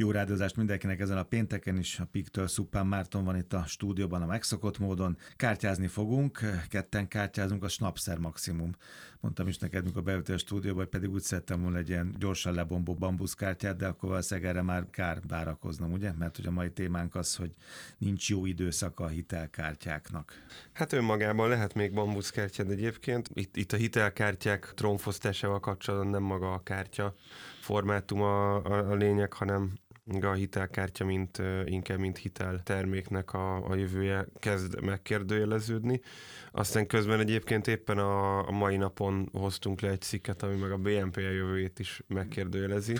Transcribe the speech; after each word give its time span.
Jó 0.00 0.10
rádiózást 0.10 0.56
mindenkinek 0.56 1.00
ezen 1.00 1.18
a 1.18 1.22
pénteken 1.22 1.78
is. 1.78 1.98
A 1.98 2.08
Piktől 2.10 2.48
Szupán 2.48 2.86
Márton 2.86 3.24
van 3.24 3.36
itt 3.36 3.52
a 3.52 3.64
stúdióban 3.66 4.22
a 4.22 4.26
megszokott 4.26 4.78
módon. 4.78 5.16
Kártyázni 5.36 5.86
fogunk, 5.86 6.40
ketten 6.68 7.08
kártyázunk, 7.08 7.64
a 7.64 7.68
Snapszer 7.68 8.18
maximum. 8.18 8.74
Mondtam 9.20 9.48
is 9.48 9.58
neked, 9.58 9.84
mikor 9.84 10.02
beültél 10.02 10.34
a 10.34 10.38
stúdióba, 10.38 10.78
hogy 10.78 10.88
pedig 10.88 11.10
úgy 11.10 11.22
szedtem 11.22 11.62
volna 11.62 11.76
egy 11.76 11.88
ilyen 11.88 12.14
gyorsan 12.18 12.54
lebombó 12.54 12.94
bambuszkártyát, 12.94 13.76
de 13.76 13.86
akkor 13.86 14.08
valószínűleg 14.08 14.50
erre 14.50 14.62
már 14.62 14.90
kár 14.90 15.20
várakoznom, 15.28 15.92
ugye? 15.92 16.12
Mert 16.12 16.36
hogy 16.36 16.46
a 16.46 16.50
mai 16.50 16.70
témánk 16.70 17.14
az, 17.14 17.36
hogy 17.36 17.54
nincs 17.98 18.30
jó 18.30 18.46
időszak 18.46 19.00
a 19.00 19.06
hitelkártyáknak. 19.06 20.32
Hát 20.72 20.92
önmagában 20.92 21.48
lehet 21.48 21.74
még 21.74 21.92
bambuszkártyád 21.92 22.70
egyébként. 22.70 23.30
Itt, 23.32 23.56
itt 23.56 23.72
a 23.72 23.76
hitelkártyák 23.76 24.72
trónfosztásával 24.74 25.60
kapcsolatban 25.60 26.10
nem 26.10 26.22
maga 26.22 26.52
a 26.52 26.62
kártya 26.62 27.14
formátum 27.60 28.22
a, 28.22 28.64
a, 28.64 28.90
a 28.90 28.94
lényeg, 28.94 29.32
hanem 29.32 29.72
a 30.20 30.32
hitelkártya, 30.32 31.04
mint, 31.04 31.42
inkább 31.64 31.98
mint 31.98 32.18
hitel 32.18 32.62
terméknek 32.62 33.32
a, 33.32 33.70
a 33.70 33.74
jövője 33.74 34.26
kezd 34.38 34.80
megkérdőjeleződni. 34.80 36.00
Aztán 36.52 36.86
közben 36.86 37.20
egyébként 37.20 37.66
éppen 37.66 37.98
a, 37.98 38.46
a 38.48 38.50
mai 38.50 38.76
napon 38.76 39.28
hoztunk 39.32 39.80
le 39.80 39.90
egy 39.90 40.00
cikket, 40.00 40.42
ami 40.42 40.56
meg 40.56 40.70
a 40.70 40.76
BNP 40.76 41.16
a 41.16 41.20
jövőjét 41.20 41.78
is 41.78 42.02
megkérdőjelezi. 42.06 42.96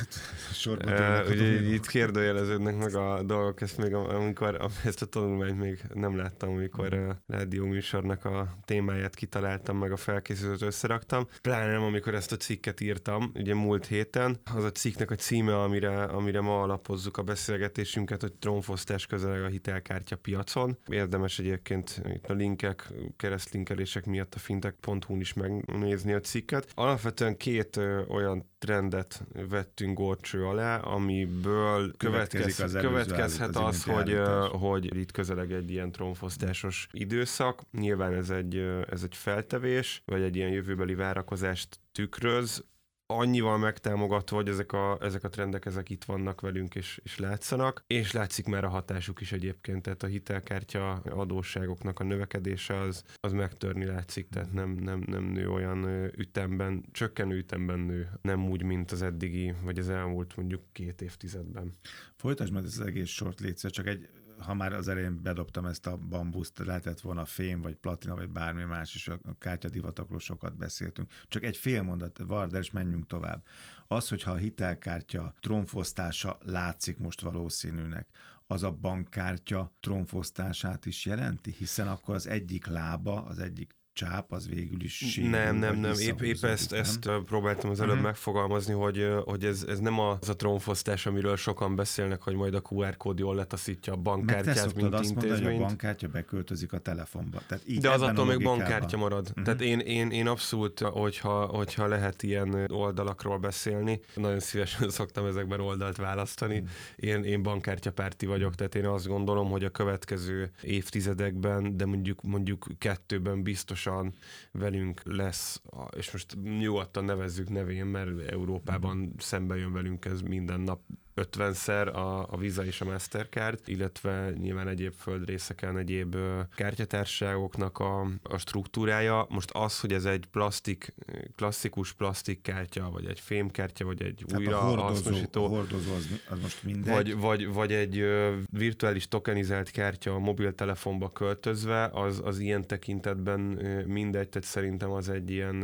Sorban 0.52 1.27
ugye 1.27 1.73
itt 1.73 1.86
kérdőjeleződnek 1.86 2.77
meg 2.77 2.95
a 2.95 3.22
dolgok, 3.22 3.61
ezt 3.61 3.78
még 3.78 3.95
amikor 3.95 4.69
ezt 4.84 5.02
a 5.02 5.06
tanulmányt 5.06 5.59
még 5.59 5.80
nem 5.95 6.16
láttam, 6.16 6.50
amikor 6.50 6.95
a 6.95 7.22
rádió 7.27 7.64
műsornak 7.64 8.25
a 8.25 8.56
témáját 8.64 9.14
kitaláltam, 9.14 9.78
meg 9.78 9.92
a 9.92 9.97
felkészítőt 9.97 10.62
összeraktam. 10.62 11.27
Pláne 11.42 11.72
nem, 11.72 11.83
amikor 11.83 12.14
ezt 12.14 12.33
a 12.33 12.36
cikket 12.36 12.80
írtam, 12.80 13.30
ugye 13.34 13.55
múlt 13.55 13.86
héten. 13.86 14.41
Az 14.55 14.64
a 14.64 14.72
cikknek 14.72 15.11
a 15.11 15.14
címe, 15.14 15.62
amire, 15.62 16.02
amire 16.02 16.41
ma 16.41 16.61
alapozzuk 16.98 17.16
a 17.16 17.23
beszélgetésünket, 17.23 18.20
hogy 18.20 18.33
trónfosztás 18.33 19.06
közeleg 19.06 19.43
a 19.43 19.47
hitelkártya 19.47 20.16
piacon. 20.16 20.79
Érdemes 20.87 21.39
egyébként 21.39 22.03
itt 22.14 22.27
a 22.27 22.33
linkek 22.33 22.92
kereszt 23.17 23.53
linkelések 23.53 24.06
miatt 24.06 24.34
a 24.34 24.39
fintech.hu-n 24.39 25.20
is 25.20 25.33
megnézni 25.33 26.12
a 26.12 26.20
cikket. 26.20 26.72
Alapvetően 26.75 27.37
két 27.37 27.77
ö, 27.77 28.05
olyan 28.06 28.50
trendet 28.59 29.25
vettünk 29.48 29.97
górcső 29.97 30.47
alá, 30.47 30.77
amiből 30.77 31.92
következ, 31.97 32.61
az 32.61 32.72
következhet 32.72 33.56
az, 33.56 33.65
az 33.65 33.84
hogy, 33.84 34.19
hogy 34.50 34.97
itt 34.97 35.11
közeleg 35.11 35.53
egy 35.53 35.70
ilyen 35.70 35.92
trónfosztásos 35.92 36.89
időszak. 36.92 37.62
Nyilván 37.72 38.15
ez 38.15 38.31
egy, 38.31 38.56
ez 38.91 39.03
egy 39.03 39.17
feltevés, 39.17 40.03
vagy 40.05 40.22
egy 40.22 40.37
ilyen 40.37 40.50
jövőbeli 40.50 40.94
várakozást 40.94 41.81
tükröz, 41.92 42.65
annyival 43.11 43.59
megtámogatva, 43.59 44.37
hogy 44.37 44.48
ezek 44.48 44.73
a, 44.73 44.98
ezek 45.01 45.25
a 45.25 45.28
trendek 45.28 45.67
ezek 45.67 45.91
itt 45.91 46.05
vannak 46.05 46.41
velünk 46.41 46.75
és, 46.75 47.01
és 47.05 47.19
látszanak, 47.19 47.84
és 47.87 48.12
látszik 48.12 48.47
már 48.47 48.65
a 48.65 48.69
hatásuk 48.69 49.20
is 49.20 49.33
egyébként, 49.33 49.83
tehát 49.83 50.03
a 50.03 50.06
hitelkártya 50.06 50.92
adósságoknak 50.92 52.00
a 52.00 52.05
növekedése 52.05 52.78
az, 52.78 53.05
az 53.20 53.33
megtörni 53.33 53.84
látszik, 53.84 54.28
tehát 54.28 54.53
nem, 54.53 54.70
nem, 54.70 55.03
nem 55.06 55.25
nő 55.25 55.50
olyan 55.50 56.11
ütemben, 56.17 56.84
csökkenő 56.92 57.37
ütemben 57.37 57.78
nő, 57.78 58.11
nem 58.23 58.48
úgy, 58.48 58.62
mint 58.62 58.91
az 58.91 59.03
eddigi, 59.03 59.55
vagy 59.62 59.78
az 59.78 59.89
elmúlt 59.89 60.37
mondjuk 60.37 60.62
két 60.72 61.03
évtizedben. 61.03 61.72
Folytasd 62.17 62.53
meg 62.53 62.65
ez 62.65 62.78
az 62.78 62.87
egész 62.87 63.09
sort 63.09 63.41
létszer, 63.41 63.70
csak 63.70 63.87
egy 63.87 64.09
ha 64.39 64.55
már 64.55 64.72
az 64.72 64.89
elején 64.89 65.22
bedobtam 65.22 65.67
ezt 65.67 65.86
a 65.86 65.97
bambuszt, 65.97 66.58
lehetett 66.58 67.00
volna 67.00 67.25
fém, 67.25 67.61
vagy 67.61 67.75
platina, 67.75 68.14
vagy 68.14 68.28
bármi 68.28 68.64
más, 68.64 68.94
és 68.94 69.08
a 69.08 69.19
kártyadivatokról 69.39 70.19
sokat 70.19 70.56
beszéltünk. 70.56 71.11
Csak 71.28 71.42
egy 71.42 71.56
fél 71.56 71.83
mondat, 71.83 72.19
Varder, 72.27 72.61
és 72.61 72.70
menjünk 72.70 73.06
tovább. 73.06 73.44
Az, 73.86 74.09
hogyha 74.09 74.31
a 74.31 74.36
hitelkártya 74.36 75.34
trónfosztása 75.41 76.39
látszik 76.44 76.98
most 76.98 77.20
valószínűnek, 77.20 78.09
az 78.47 78.62
a 78.62 78.70
bankkártya 78.70 79.72
trónfosztását 79.81 80.86
is 80.86 81.06
jelenti, 81.06 81.55
hiszen 81.59 81.89
akkor 81.89 82.14
az 82.14 82.27
egyik 82.27 82.66
lába, 82.66 83.25
az 83.25 83.39
egyik 83.39 83.78
csáp 83.98 84.32
az 84.32 84.48
végül 84.48 84.82
is 84.82 84.97
sérül, 84.97 85.31
Nem, 85.31 85.56
nem, 85.56 85.76
nem. 85.76 85.92
Épp, 85.98 86.20
épp 86.20 86.44
ezt, 86.44 86.70
nem? 86.70 86.81
ezt 86.81 87.10
próbáltam 87.25 87.70
az 87.70 87.81
előbb 87.81 87.91
uh-huh. 87.91 88.06
megfogalmazni, 88.06 88.72
hogy, 88.72 89.09
hogy 89.25 89.44
ez, 89.44 89.64
ez 89.69 89.78
nem 89.78 89.98
az 89.98 90.28
a 90.28 90.36
trónfosztás, 90.36 91.06
amiről 91.06 91.36
sokan 91.36 91.76
beszélnek, 91.76 92.22
hogy 92.22 92.34
majd 92.34 92.54
a 92.54 92.62
QR 92.70 92.97
kód 92.97 93.19
jól 93.19 93.34
letaszítja 93.34 93.92
a 93.92 93.97
bankkártyát, 93.97 94.75
mint 94.75 94.94
azt 94.94 95.14
mondani, 95.14 95.44
hogy 95.44 95.54
a 95.54 95.58
bankkártya 95.58 96.08
beköltözik 96.08 96.72
a 96.72 96.78
telefonba. 96.78 97.41
Tehát 97.47 97.64
így 97.69 97.81
De 97.81 97.91
az 97.91 98.03
attól 98.03 98.25
még 98.25 98.42
bankkártya 98.42 98.97
marad. 98.97 99.28
Uh-huh. 99.28 99.44
Tehát 99.44 99.60
én, 99.60 99.78
én, 99.78 100.10
én 100.10 100.26
abszolút, 100.26 100.81
hogyha, 100.81 101.44
hogyha 101.47 101.87
lehet 101.87 102.22
ilyen 102.22 102.70
oldalakról 102.70 103.38
beszélni, 103.38 104.00
nagyon 104.14 104.41
szívesen 104.41 104.91
szoktam 104.98 105.26
ezekben 105.26 105.60
oldalt 105.60 105.97
választani. 105.97 106.58
Uh-huh. 106.58 106.70
Én, 106.97 107.25
én 107.25 107.42
bankkártya 107.42 107.92
párti 107.92 108.26
vagyok, 108.26 108.54
tehát 108.54 108.75
én 108.75 108.87
azt 108.87 109.06
gondolom, 109.06 109.50
hogy 109.50 109.64
a 109.64 109.70
következő 109.70 110.50
évtizedekben, 110.62 111.76
de 111.76 111.87
mondjuk 111.87 112.22
mondjuk 112.22 112.66
kettőben 112.78 113.42
biztos 113.42 113.87
hamarosan 113.88 114.15
velünk 114.53 115.03
lesz, 115.04 115.62
és 115.97 116.10
most 116.12 116.37
nyugodtan 116.43 117.04
nevezzük 117.04 117.49
nevén, 117.49 117.87
mert 117.87 118.31
Európában 118.31 119.12
szembe 119.19 119.56
jön 119.56 119.72
velünk 119.72 120.04
ez 120.04 120.21
minden 120.21 120.60
nap 120.60 120.81
50-szer 121.19 121.95
a, 121.95 122.27
a 122.31 122.37
Visa 122.37 122.65
és 122.65 122.81
a 122.81 122.84
Mastercard, 122.84 123.61
illetve 123.65 124.31
nyilván 124.31 124.69
egyéb 124.69 124.93
földrészeken, 124.99 125.79
egyéb 125.79 126.17
kártyatársaságoknak 126.55 127.79
a, 127.79 128.01
a 128.23 128.39
struktúrája. 128.39 129.27
Most 129.29 129.51
az, 129.51 129.81
hogy 129.81 129.93
ez 129.93 130.05
egy 130.05 130.27
plastik, 130.27 130.95
klasszikus 131.37 131.93
plastik 131.93 132.43
kártya, 132.43 132.91
vagy 132.91 133.06
egy 133.06 133.21
fémkártya, 133.21 133.84
vagy 133.84 134.03
egy 134.03 134.25
Tehát 134.27 134.43
újra 134.43 134.59
a 134.59 134.62
hordozó, 134.62 134.83
hasznosító, 134.83 135.45
a 135.45 135.49
hordozó 135.49 135.95
az, 135.95 136.09
az 136.31 136.41
most 136.41 136.62
mindegy. 136.65 136.95
Vagy, 136.95 137.17
vagy, 137.17 137.53
vagy 137.53 137.73
egy 137.73 138.05
virtuális 138.50 139.09
tokenizált 139.09 139.71
kártya 139.71 140.15
a 140.15 140.19
mobiltelefonba 140.19 141.12
költözve, 141.12 141.85
az, 141.85 142.21
az 142.25 142.39
ilyen 142.39 142.67
tekintetben 142.67 143.41
mindegy, 143.87 144.29
tehát 144.29 144.49
szerintem 144.49 144.91
az 144.91 145.09
egy 145.09 145.31
ilyen, 145.31 145.62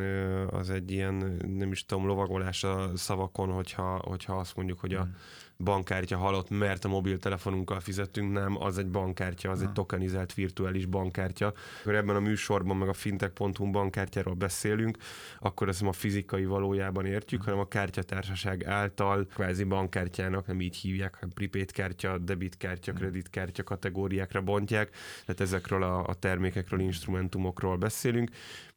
az 0.50 0.70
egy 0.70 0.90
ilyen 0.90 1.40
nem 1.56 1.72
is 1.72 1.86
tudom, 1.86 2.06
lovagolás 2.06 2.64
a 2.64 2.90
szavakon, 2.94 3.50
hogyha, 3.50 3.96
hogyha 4.04 4.38
azt 4.38 4.56
mondjuk, 4.56 4.80
hogy 4.80 4.94
a 4.94 5.02
hmm 5.02 5.42
bankkártya 5.58 6.16
halott, 6.16 6.50
mert 6.50 6.84
a 6.84 6.88
mobiltelefonunkkal 6.88 7.80
fizettünk, 7.80 8.32
nem, 8.32 8.62
az 8.62 8.78
egy 8.78 8.88
bankkártya, 8.88 9.50
az 9.50 9.58
ha. 9.58 9.66
egy 9.66 9.72
tokenizált 9.72 10.34
virtuális 10.34 10.86
bankkártya. 10.86 11.52
Akkor 11.80 11.94
ebben 11.94 12.16
a 12.16 12.20
műsorban 12.20 12.76
meg 12.76 12.88
a 12.88 12.92
fintech.hu 12.92 13.70
bankkártyáról 13.70 14.34
beszélünk, 14.34 14.96
akkor 15.38 15.68
ezt 15.68 15.80
nem 15.80 15.88
a 15.88 15.92
fizikai 15.92 16.44
valójában 16.44 17.06
értjük, 17.06 17.40
ha. 17.40 17.50
hanem 17.50 17.64
a 17.64 17.68
kártyatársaság 17.68 18.64
által 18.64 19.26
kvázi 19.26 19.64
bankkártyának, 19.64 20.46
nem 20.46 20.60
így 20.60 20.76
hívják, 20.76 21.14
hanem 21.14 21.34
prepaid 21.34 21.70
kártya, 21.70 22.18
debitkártya, 22.18 22.92
kreditkártya 22.92 23.62
kategóriákra 23.62 24.40
bontják, 24.40 24.96
tehát 25.24 25.40
ezekről 25.40 25.82
a, 25.82 26.06
a 26.06 26.14
termékekről, 26.14 26.80
instrumentumokról 26.80 27.76
beszélünk 27.76 28.30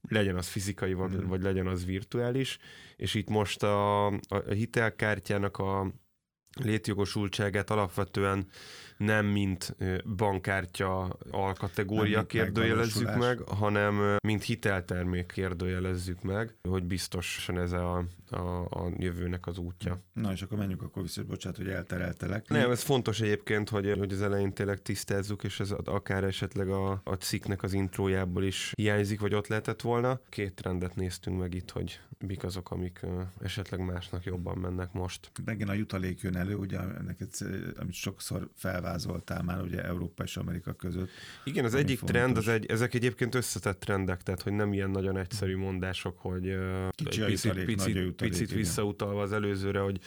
legyen 0.09 0.35
az 0.35 0.47
fizikai, 0.47 0.93
vagy, 0.93 1.27
vagy 1.27 1.41
legyen 1.41 1.67
az 1.67 1.85
virtuális, 1.85 2.57
és 2.95 3.13
itt 3.13 3.29
most 3.29 3.63
a, 3.63 4.05
a 4.07 4.37
hitelkártyának 4.49 5.57
a 5.57 5.91
létjogosultságát 6.63 7.69
alapvetően 7.69 8.47
nem 8.97 9.25
mint 9.25 9.75
bankkártya 10.15 11.17
alkategória 11.31 12.25
kérdőjelezzük 12.25 13.15
meg, 13.15 13.39
hanem 13.39 14.17
mint 14.23 14.43
hiteltermék 14.43 15.25
kérdőjelezzük 15.25 16.21
meg, 16.21 16.55
hogy 16.69 16.83
biztosan 16.83 17.59
ez 17.59 17.71
a, 17.71 18.03
a, 18.29 18.37
a 18.59 18.91
jövőnek 18.97 19.47
az 19.47 19.57
útja. 19.57 20.01
Na 20.13 20.31
és 20.31 20.41
akkor 20.41 20.57
menjünk 20.57 20.81
akkor 20.81 21.01
vissza, 21.01 21.23
bocsánat, 21.23 21.57
hogy 21.57 21.67
eltereltelek. 21.67 22.49
Nem, 22.49 22.71
ez 22.71 22.81
fontos 22.81 23.21
egyébként, 23.21 23.69
hogy, 23.69 23.93
hogy 23.97 24.11
az 24.11 24.21
elején 24.21 24.53
tényleg 24.53 24.81
tisztázzuk, 24.81 25.43
és 25.43 25.59
ez 25.59 25.71
akár 25.71 26.23
esetleg 26.23 26.69
a, 26.69 27.01
a 27.03 27.13
cikknek 27.13 27.63
az 27.63 27.73
intrójából 27.73 28.43
is 28.43 28.71
hiányzik, 28.75 29.19
vagy 29.19 29.33
ott 29.33 29.47
lehetett 29.47 29.81
volna. 29.81 30.19
Két 30.29 30.53
trendet 30.53 30.95
néztünk 30.95 31.39
meg 31.39 31.53
itt, 31.53 31.71
hogy 31.71 31.99
mik 32.19 32.43
azok, 32.43 32.71
amik 32.71 32.99
esetleg 33.41 33.85
másnak 33.85 34.23
jobban 34.23 34.57
mennek 34.57 34.93
most. 34.93 35.31
Megint 35.45 35.69
a 35.69 35.73
jutalék 35.73 36.21
jön 36.21 36.35
elő, 36.47 36.55
ugye, 36.55 36.79
neked, 37.05 37.29
amit 37.79 37.93
sokszor 37.93 38.49
felvázoltál 38.55 39.43
már 39.43 39.61
ugye 39.61 39.83
Európa 39.83 40.23
és 40.23 40.37
Amerika 40.37 40.73
között. 40.73 41.09
Igen, 41.43 41.65
az 41.65 41.73
egyik 41.73 41.97
fontos. 41.97 42.17
trend, 42.17 42.37
az 42.37 42.47
egy, 42.47 42.65
ezek 42.65 42.93
egyébként 42.93 43.35
összetett 43.35 43.79
trendek, 43.79 44.23
tehát 44.23 44.41
hogy 44.41 44.53
nem 44.53 44.73
ilyen 44.73 44.89
nagyon 44.89 45.17
egyszerű 45.17 45.57
mondások, 45.57 46.19
hogy 46.19 46.57
Kicsi 46.89 47.21
egy 47.21 47.27
picit, 47.27 47.43
jutalék, 47.43 47.65
picit, 47.65 47.95
jutalék, 47.95 48.33
picit 48.33 48.51
visszautalva 48.51 49.21
az 49.21 49.31
előzőre, 49.31 49.79
hogy 49.79 49.99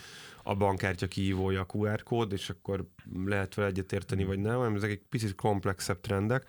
a 0.42 0.54
bankkártya 0.54 1.06
kihívója 1.06 1.60
a 1.60 1.76
QR 1.76 2.02
kód, 2.02 2.32
és 2.32 2.50
akkor 2.50 2.86
lehet 3.24 3.54
vele 3.54 3.68
egyetérteni, 3.68 4.24
vagy 4.24 4.38
nem, 4.38 4.56
hanem 4.56 4.74
ezek 4.74 4.90
egy 4.90 5.02
picit 5.08 5.34
komplexebb 5.34 6.00
trendek. 6.00 6.44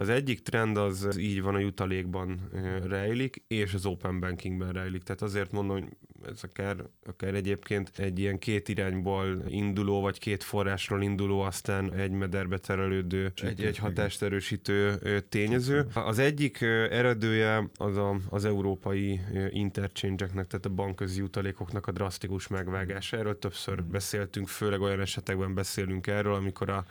Az 0.00 0.08
egyik 0.08 0.40
trend 0.40 0.76
az 0.76 1.18
így 1.18 1.42
van 1.42 1.54
a 1.54 1.58
jutalékban 1.58 2.40
rejlik, 2.88 3.42
és 3.48 3.74
az 3.74 3.86
open 3.86 4.20
bankingben 4.20 4.72
rejlik. 4.72 5.02
Tehát 5.02 5.22
azért 5.22 5.52
mondom, 5.52 5.80
hogy 5.80 5.88
ez 6.26 6.40
akár, 6.42 6.76
akár 7.06 7.34
egyébként 7.34 7.92
egy 7.96 8.18
ilyen 8.18 8.38
két 8.38 8.68
irányból 8.68 9.44
induló, 9.48 10.00
vagy 10.00 10.18
két 10.18 10.42
forrásról 10.42 11.02
induló, 11.02 11.40
aztán 11.40 11.92
egy 11.92 12.10
mederbe 12.10 12.58
terelődő, 12.58 13.32
egy, 13.42 13.64
egy 13.64 13.78
hatást 13.78 14.22
erősítő 14.22 14.98
tényező. 15.28 15.86
Az 15.94 16.18
egyik 16.18 16.60
eredője 16.90 17.68
az 17.74 17.96
a, 17.96 18.16
az 18.28 18.44
európai 18.44 19.20
interchange-eknek, 19.50 20.46
tehát 20.46 20.66
a 20.66 20.70
bankközi 20.70 21.18
jutalékoknak 21.18 21.86
a 21.86 21.92
drasztikus 21.92 22.48
megvágása. 22.48 23.16
erről 23.16 23.38
többször 23.38 23.80
mm. 23.82 23.90
beszéltünk, 23.90 24.48
főleg 24.48 24.80
olyan 24.80 25.00
esetekben 25.00 25.54
beszélünk 25.54 26.06
erről, 26.06 26.34
amikor 26.34 26.70
a 26.70 26.86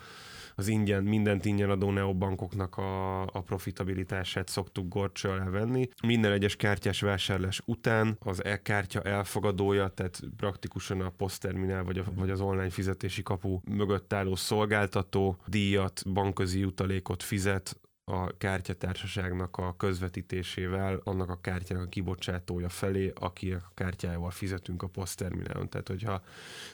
az 0.59 0.67
ingyen, 0.67 1.03
mindent 1.03 1.45
ingyen 1.45 1.69
adó 1.69 1.91
neobankoknak 1.91 2.77
a, 2.77 3.21
a 3.21 3.41
profitabilitását 3.41 4.47
szoktuk 4.47 4.87
gorcső 4.87 5.43
venni. 5.49 5.89
Minden 6.05 6.31
egyes 6.31 6.55
kártyás 6.55 7.01
vásárlás 7.01 7.61
után 7.65 8.17
az 8.19 8.43
e-kártya 8.43 9.01
elfogadója, 9.01 9.87
tehát 9.87 10.19
praktikusan 10.37 11.01
a 11.01 11.09
posztterminál 11.09 11.83
vagy, 11.83 11.97
a, 11.97 12.03
vagy 12.15 12.29
az 12.29 12.41
online 12.41 12.69
fizetési 12.69 13.23
kapu 13.23 13.59
mögött 13.71 14.13
álló 14.13 14.35
szolgáltató 14.35 15.37
díjat, 15.45 16.01
bankközi 16.13 16.59
jutalékot 16.59 17.23
fizet 17.23 17.79
a 18.11 18.37
kártyatársaságnak 18.37 19.57
a 19.57 19.75
közvetítésével 19.77 21.01
annak 21.03 21.29
a 21.29 21.39
kártyának 21.41 21.85
a 21.85 21.89
kibocsátója 21.89 22.69
felé, 22.69 23.11
aki 23.15 23.51
a 23.51 23.71
kártyájával 23.73 24.31
fizetünk 24.31 24.83
a 24.83 24.87
posztterminálon. 24.87 25.69
Tehát, 25.69 25.87
hogyha 25.87 26.21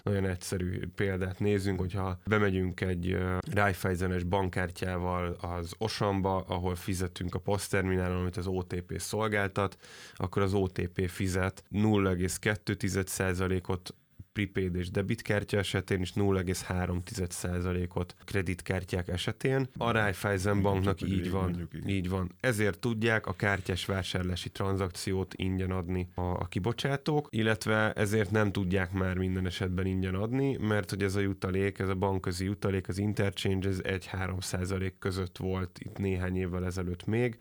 nagyon 0.04 0.26
egyszerű 0.26 0.80
példát 0.96 1.40
nézzünk, 1.40 1.80
hogyha 1.80 2.20
bemegyünk 2.26 2.82
egy 2.82 3.18
Raiffeisenes 3.54 4.24
bankkártyával 4.24 5.32
az 5.32 5.74
Osamba, 5.78 6.44
ahol 6.48 6.76
fizetünk 6.76 7.36
a 7.36 7.40
posztterminálon, 7.40 8.20
amit 8.20 8.38
az 8.38 8.48
OTP 8.48 9.00
szolgáltat, 9.00 9.78
akkor 10.16 10.42
az 10.42 10.54
OTP 10.54 11.10
fizet 11.10 11.64
0,2%-ot 11.72 13.94
prepaid 14.34 14.76
és 14.76 14.90
debitkártya 14.90 15.58
esetén 15.58 16.02
is 16.02 16.14
0,3%-ot 16.16 18.16
kreditkártyák 18.26 19.08
esetén. 19.08 19.68
A 19.78 19.92
Raiffeisen 19.92 20.62
banknak 20.62 21.02
így 21.02 21.32
van. 21.32 21.70
Így 21.88 22.10
van. 22.10 22.32
Ezért 22.40 22.80
tudják 22.80 23.28
a 23.28 23.34
kártyás 23.34 23.86
vásárlási 23.86 24.50
tranzakciót 24.50 25.34
ingyen 25.34 25.72
adni 25.72 26.08
a, 26.16 26.22
a 26.22 26.46
kibocsátók, 26.50 27.28
illetve 27.32 27.94
ezért 27.94 28.32
nem 28.32 28.52
tudják 28.52 28.92
már 28.92 29.18
minden 29.18 29.46
esetben 29.46 29.86
ingyen 29.86 30.16
adni, 30.16 30.58
mert 30.58 30.90
hogy 30.90 31.04
ez 31.04 31.16
a 31.16 31.20
jutalék, 31.20 31.80
ez 31.80 31.90
a 31.90 31.96
bankközi 31.96 32.46
jutalék, 32.46 32.88
az 32.88 32.98
interchange, 32.98 33.68
ez 33.68 33.80
1-3% 33.84 34.92
között 35.00 35.38
volt 35.38 35.80
itt 35.80 35.98
néhány 35.98 36.38
évvel 36.38 36.66
ezelőtt 36.66 37.06
még, 37.06 37.38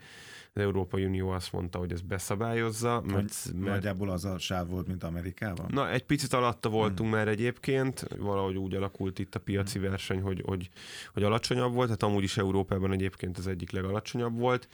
az 0.55 0.63
Európai 0.63 1.05
Unió 1.05 1.29
azt 1.29 1.53
mondta, 1.53 1.79
hogy 1.79 1.93
ez 1.93 2.01
beszabályozza. 2.01 3.03
Mert, 3.07 3.35
mert... 3.55 3.75
Nagyjából 3.75 4.11
az 4.11 4.25
a 4.25 4.39
sáv 4.39 4.69
volt, 4.69 4.87
mint 4.87 5.05
Amerikában? 5.05 5.67
Na, 5.71 5.91
egy 5.91 6.05
picit 6.05 6.33
alatta 6.33 6.69
voltunk 6.83 7.11
már 7.11 7.29
egyébként, 7.29 8.07
valahogy 8.19 8.57
úgy 8.57 8.75
alakult 8.75 9.19
itt 9.19 9.35
a 9.35 9.41
piaci 9.41 9.79
verseny, 9.79 10.21
hogy, 10.21 10.43
hogy, 10.45 10.71
hogy 11.13 11.23
alacsonyabb 11.23 11.73
volt, 11.73 11.87
tehát 11.87 12.03
amúgy 12.03 12.23
is 12.23 12.37
Európában 12.37 12.93
egyébként 12.93 13.39
az 13.39 13.47
egyik 13.47 13.71
legalacsonyabb 13.71 14.39
volt. 14.39 14.69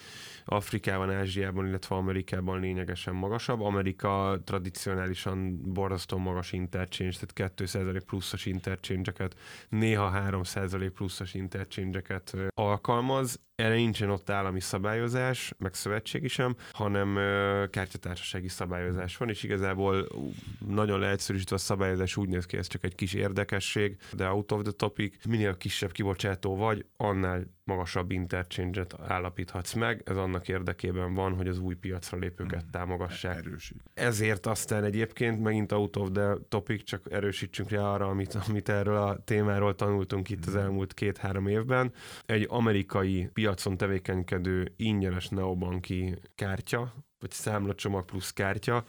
Afrikában, 0.44 1.10
Ázsiában, 1.10 1.66
illetve 1.66 1.94
Amerikában 1.96 2.60
lényegesen 2.60 3.14
magasabb. 3.14 3.60
Amerika 3.60 4.40
tradicionálisan 4.44 5.60
borzasztó 5.72 6.16
magas 6.16 6.52
interchange, 6.52 7.16
tehát 7.34 7.52
2% 7.56 8.02
pluszos 8.06 8.46
interchange-eket, 8.46 9.36
néha 9.68 10.12
3% 10.30 10.90
pluszos 10.94 11.34
interchange-eket 11.34 12.36
alkalmaz. 12.54 13.40
Erre 13.54 13.74
nincsen 13.74 14.10
ott 14.10 14.30
állami 14.30 14.60
szabályozás, 14.60 15.54
meg 15.58 15.74
szövetségi 15.74 16.28
sem, 16.28 16.56
hanem 16.72 17.14
kártyatársasági 17.70 18.48
szabályozás 18.48 19.16
van, 19.16 19.28
és 19.28 19.42
igazából 19.42 20.08
nagyon 20.68 20.98
leegyszerűsítve 20.98 21.56
a 21.56 21.58
szabályozás 21.58 21.97
úgy 22.16 22.28
néz 22.28 22.46
ki, 22.46 22.56
ez 22.56 22.66
csak 22.66 22.84
egy 22.84 22.94
kis 22.94 23.14
érdekesség, 23.14 23.96
de 24.12 24.28
out 24.28 24.52
of 24.52 24.62
the 24.62 24.72
topic, 24.72 25.26
minél 25.26 25.56
kisebb 25.56 25.92
kibocsátó 25.92 26.56
vagy, 26.56 26.86
annál 26.96 27.56
magasabb 27.68 28.10
interchange-et 28.10 28.94
állapíthatsz 29.06 29.72
meg. 29.72 30.02
Ez 30.04 30.16
annak 30.16 30.48
érdekében 30.48 31.14
van, 31.14 31.34
hogy 31.34 31.48
az 31.48 31.58
új 31.58 31.74
piacra 31.74 32.18
lépőket 32.18 32.60
hmm. 32.60 32.70
támogassák. 32.70 33.36
Erősít. 33.36 33.82
Ezért 33.94 34.46
aztán 34.46 34.84
egyébként 34.84 35.42
megint 35.42 35.72
out 35.72 35.96
of 35.96 36.08
the 36.12 36.36
topic, 36.48 36.84
csak 36.84 37.12
erősítsünk 37.12 37.70
rá 37.70 37.80
arra, 37.80 38.06
amit, 38.06 38.34
amit 38.48 38.68
erről 38.68 38.96
a 38.96 39.18
témáról 39.24 39.74
tanultunk 39.74 40.30
itt 40.30 40.46
az 40.46 40.52
hmm. 40.52 40.62
elmúlt 40.62 40.94
két-három 40.94 41.46
évben. 41.46 41.92
Egy 42.26 42.46
amerikai 42.48 43.30
piacon 43.32 43.76
tevékenykedő 43.76 44.72
ingyenes 44.76 45.28
neobanki 45.28 46.14
kártya, 46.34 46.94
vagy 47.18 47.30
számlacsomag 47.30 48.04
plusz 48.04 48.32
kártya, 48.32 48.84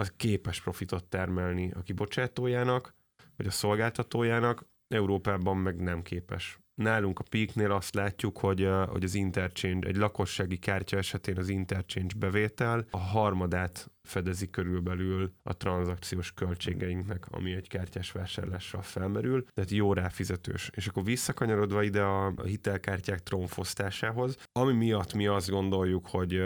az 0.00 0.12
képes 0.16 0.60
profitot 0.60 1.04
termelni 1.04 1.70
a 1.70 1.82
kibocsátójának, 1.82 2.94
vagy 3.36 3.46
a 3.46 3.50
szolgáltatójának, 3.50 4.66
Európában 4.88 5.56
meg 5.56 5.76
nem 5.76 6.02
képes. 6.02 6.58
Nálunk 6.82 7.18
a 7.18 7.24
Peaknél 7.30 7.72
azt 7.72 7.94
látjuk, 7.94 8.38
hogy, 8.38 8.68
hogy 8.88 9.04
az 9.04 9.14
interchange, 9.14 9.88
egy 9.88 9.96
lakossági 9.96 10.56
kártya 10.56 10.96
esetén 10.96 11.38
az 11.38 11.48
interchange 11.48 12.14
bevétel 12.18 12.86
a 12.90 12.98
harmadát 12.98 13.90
fedezi 14.02 14.50
körülbelül 14.50 15.32
a 15.42 15.56
tranzakciós 15.56 16.32
költségeinknek, 16.32 17.26
ami 17.30 17.52
egy 17.52 17.68
kártyás 17.68 18.12
vásárlással 18.12 18.82
felmerül, 18.82 19.44
tehát 19.54 19.70
jó 19.70 19.92
ráfizetős. 19.92 20.70
És 20.74 20.86
akkor 20.86 21.04
visszakanyarodva 21.04 21.82
ide 21.82 22.02
a, 22.02 22.34
hitelkártyák 22.44 23.22
trónfosztásához, 23.22 24.36
ami 24.52 24.72
miatt 24.72 25.14
mi 25.14 25.26
azt 25.26 25.50
gondoljuk, 25.50 26.06
hogy, 26.08 26.42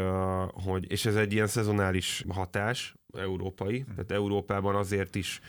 hogy 0.52 0.90
és 0.90 1.06
ez 1.06 1.16
egy 1.16 1.32
ilyen 1.32 1.46
szezonális 1.46 2.24
hatás, 2.28 2.94
európai, 3.14 3.78
hm. 3.78 3.90
tehát 3.90 4.10
Európában 4.10 4.74
azért 4.74 5.14
is 5.14 5.40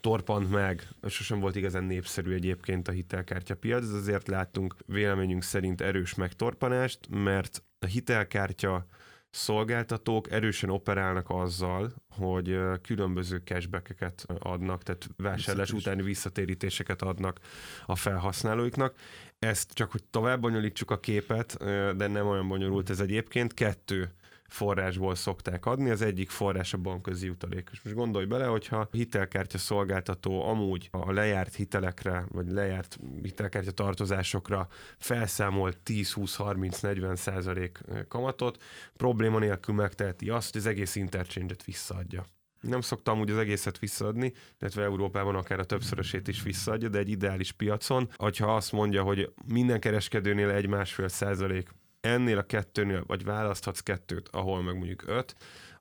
torpant 0.00 0.50
meg, 0.50 0.88
sosem 1.08 1.40
volt 1.40 1.56
igazán 1.56 1.84
népszerű 1.84 2.32
egyébként 2.32 2.88
a 2.88 2.92
hitelkártya 2.92 3.56
piac, 3.56 3.92
azért 3.92 4.28
láttunk 4.28 4.74
véleményünk 4.86 5.42
szerint 5.42 5.80
erős 5.80 6.14
megtorpanást, 6.14 6.98
mert 7.10 7.62
a 7.78 7.86
hitelkártya 7.86 8.86
szolgáltatók 9.30 10.30
erősen 10.30 10.70
operálnak 10.70 11.30
azzal, 11.30 11.92
hogy 12.10 12.58
különböző 12.82 13.42
cashbackeket 13.44 14.26
adnak, 14.38 14.82
tehát 14.82 15.08
vásárlás 15.16 15.72
utáni 15.72 16.02
visszatérítéseket 16.02 17.02
adnak 17.02 17.38
a 17.86 17.96
felhasználóiknak. 17.96 18.94
Ezt 19.38 19.72
csak, 19.72 19.90
hogy 19.90 20.02
tovább 20.10 20.40
bonyolítsuk 20.40 20.90
a 20.90 21.00
képet, 21.00 21.56
de 21.96 22.06
nem 22.06 22.26
olyan 22.26 22.48
bonyolult 22.48 22.90
ez 22.90 23.00
egyébként, 23.00 23.54
kettő 23.54 24.10
forrásból 24.52 25.14
szokták 25.14 25.66
adni, 25.66 25.90
az 25.90 26.02
egyik 26.02 26.30
forrás 26.30 26.72
a 26.72 26.78
bankközi 26.78 27.26
jutalék. 27.26 27.68
És 27.72 27.82
most 27.82 27.96
gondolj 27.96 28.24
bele, 28.24 28.46
hogyha 28.46 28.88
hitelkártya 28.92 29.58
szolgáltató 29.58 30.48
amúgy 30.48 30.88
a 30.90 31.12
lejárt 31.12 31.54
hitelekre, 31.54 32.24
vagy 32.28 32.50
lejárt 32.50 32.98
hitelkártya 33.22 33.70
tartozásokra 33.70 34.68
felszámolt 34.98 35.78
10-20-30-40 35.86 37.16
százalék 37.16 37.80
kamatot, 38.08 38.62
probléma 38.96 39.38
nélkül 39.38 39.74
megteheti 39.74 40.28
azt, 40.28 40.52
hogy 40.52 40.60
az 40.60 40.66
egész 40.66 40.96
interchange-et 40.96 41.64
visszaadja. 41.64 42.26
Nem 42.60 42.80
szoktam 42.80 43.20
úgy 43.20 43.30
az 43.30 43.36
egészet 43.36 43.78
visszaadni, 43.78 44.32
illetve 44.60 44.82
Európában 44.82 45.34
akár 45.34 45.58
a 45.58 45.64
többszörösét 45.64 46.28
is 46.28 46.42
visszaadja, 46.42 46.88
de 46.88 46.98
egy 46.98 47.08
ideális 47.08 47.52
piacon, 47.52 48.08
hogyha 48.16 48.54
azt 48.54 48.72
mondja, 48.72 49.02
hogy 49.02 49.32
minden 49.46 49.80
kereskedőnél 49.80 50.50
egy 50.50 50.68
másfél 50.68 51.08
százalék 51.08 51.68
ennél 52.00 52.38
a 52.38 52.42
kettőnél, 52.42 53.04
vagy 53.06 53.24
választhatsz 53.24 53.80
kettőt, 53.80 54.28
ahol 54.28 54.62
meg 54.62 54.76
mondjuk 54.76 55.02
öt, 55.06 55.36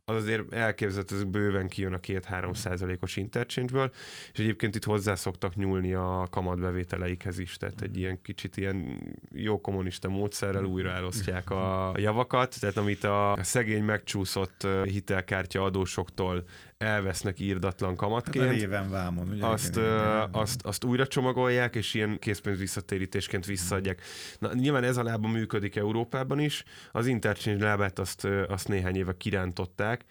az 0.10 0.16
azért 0.16 0.54
elképzelhető, 0.54 1.16
hogy 1.16 1.28
bőven 1.28 1.68
kijön 1.68 1.94
a 1.94 2.00
két-három 2.00 2.54
százalékos 2.54 3.16
interchange-ből, 3.16 3.92
és 4.34 4.40
egyébként 4.40 4.76
itt 4.76 4.84
hozzá 4.84 5.16
szoktak 5.16 5.56
nyúlni 5.56 5.94
a 5.94 6.28
kamatbevételeikhez 6.32 7.40
is, 7.40 7.58
tehát 7.58 7.82
egy 7.82 7.98
ilyen 7.98 8.22
kicsit 8.22 8.58
ilyen 8.58 9.02
jó 9.34 9.62
kommunista 9.62 10.10
módszerrel 10.10 10.64
újra 10.64 10.90
elosztják 10.90 11.50
a 11.50 11.94
javakat, 11.98 12.60
tehát 12.60 12.78
amit 12.78 13.04
a 13.04 13.38
szegény 13.42 13.84
megcsúszott 13.84 14.68
hitelkártya 14.84 15.64
adósoktól 15.64 16.44
elvesznek 16.80 17.40
írdatlan 17.40 17.96
kamatként. 17.96 18.46
Hát 18.46 18.56
éven 18.56 18.90
vámon, 18.90 19.30
ugye? 19.30 19.46
Azt, 19.46 19.76
igen, 19.76 19.88
igen, 19.88 20.30
azt, 20.32 20.66
azt 20.66 20.84
újra 20.84 21.08
csomagolják, 21.08 21.76
és 21.76 21.94
ilyen 21.94 22.20
készpénz 22.20 22.60
visszatérítésként 22.60 23.46
visszaadják. 23.46 24.02
Na, 24.40 24.54
nyilván 24.54 24.84
ez 24.84 24.98
a 24.98 25.04
lába 25.04 25.28
működik 25.28 25.76
Európában 25.76 26.40
is. 26.40 26.64
Az 26.92 27.08
interchange 27.08 27.64
lábát 27.66 28.00
azt, 28.00 28.28
azt 28.48 28.68
néhány 28.68 28.96
éve 28.96 29.18
kirántották, 29.18 30.06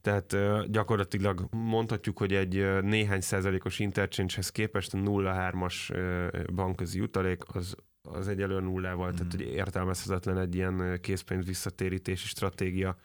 tehát 0.00 0.36
gyakorlatilag 0.70 1.48
mondhatjuk, 1.50 2.18
hogy 2.18 2.32
egy 2.32 2.82
néhány 2.82 3.20
százalékos 3.20 3.78
interchangehez 3.78 4.50
képest 4.50 4.94
a 4.94 4.98
0,3-as 4.98 5.74
bankközi 6.54 6.98
jutalék 6.98 7.42
az 7.46 7.74
az 8.08 8.28
egyelően 8.28 8.62
nullával, 8.62 9.10
mm. 9.10 9.14
tehát 9.14 9.32
hogy 9.32 9.40
értelmezhetetlen 9.40 10.38
egy 10.38 10.54
ilyen 10.54 10.98
készpénz 11.00 11.46
visszatérítési 11.46 12.26
stratégia 12.26 12.96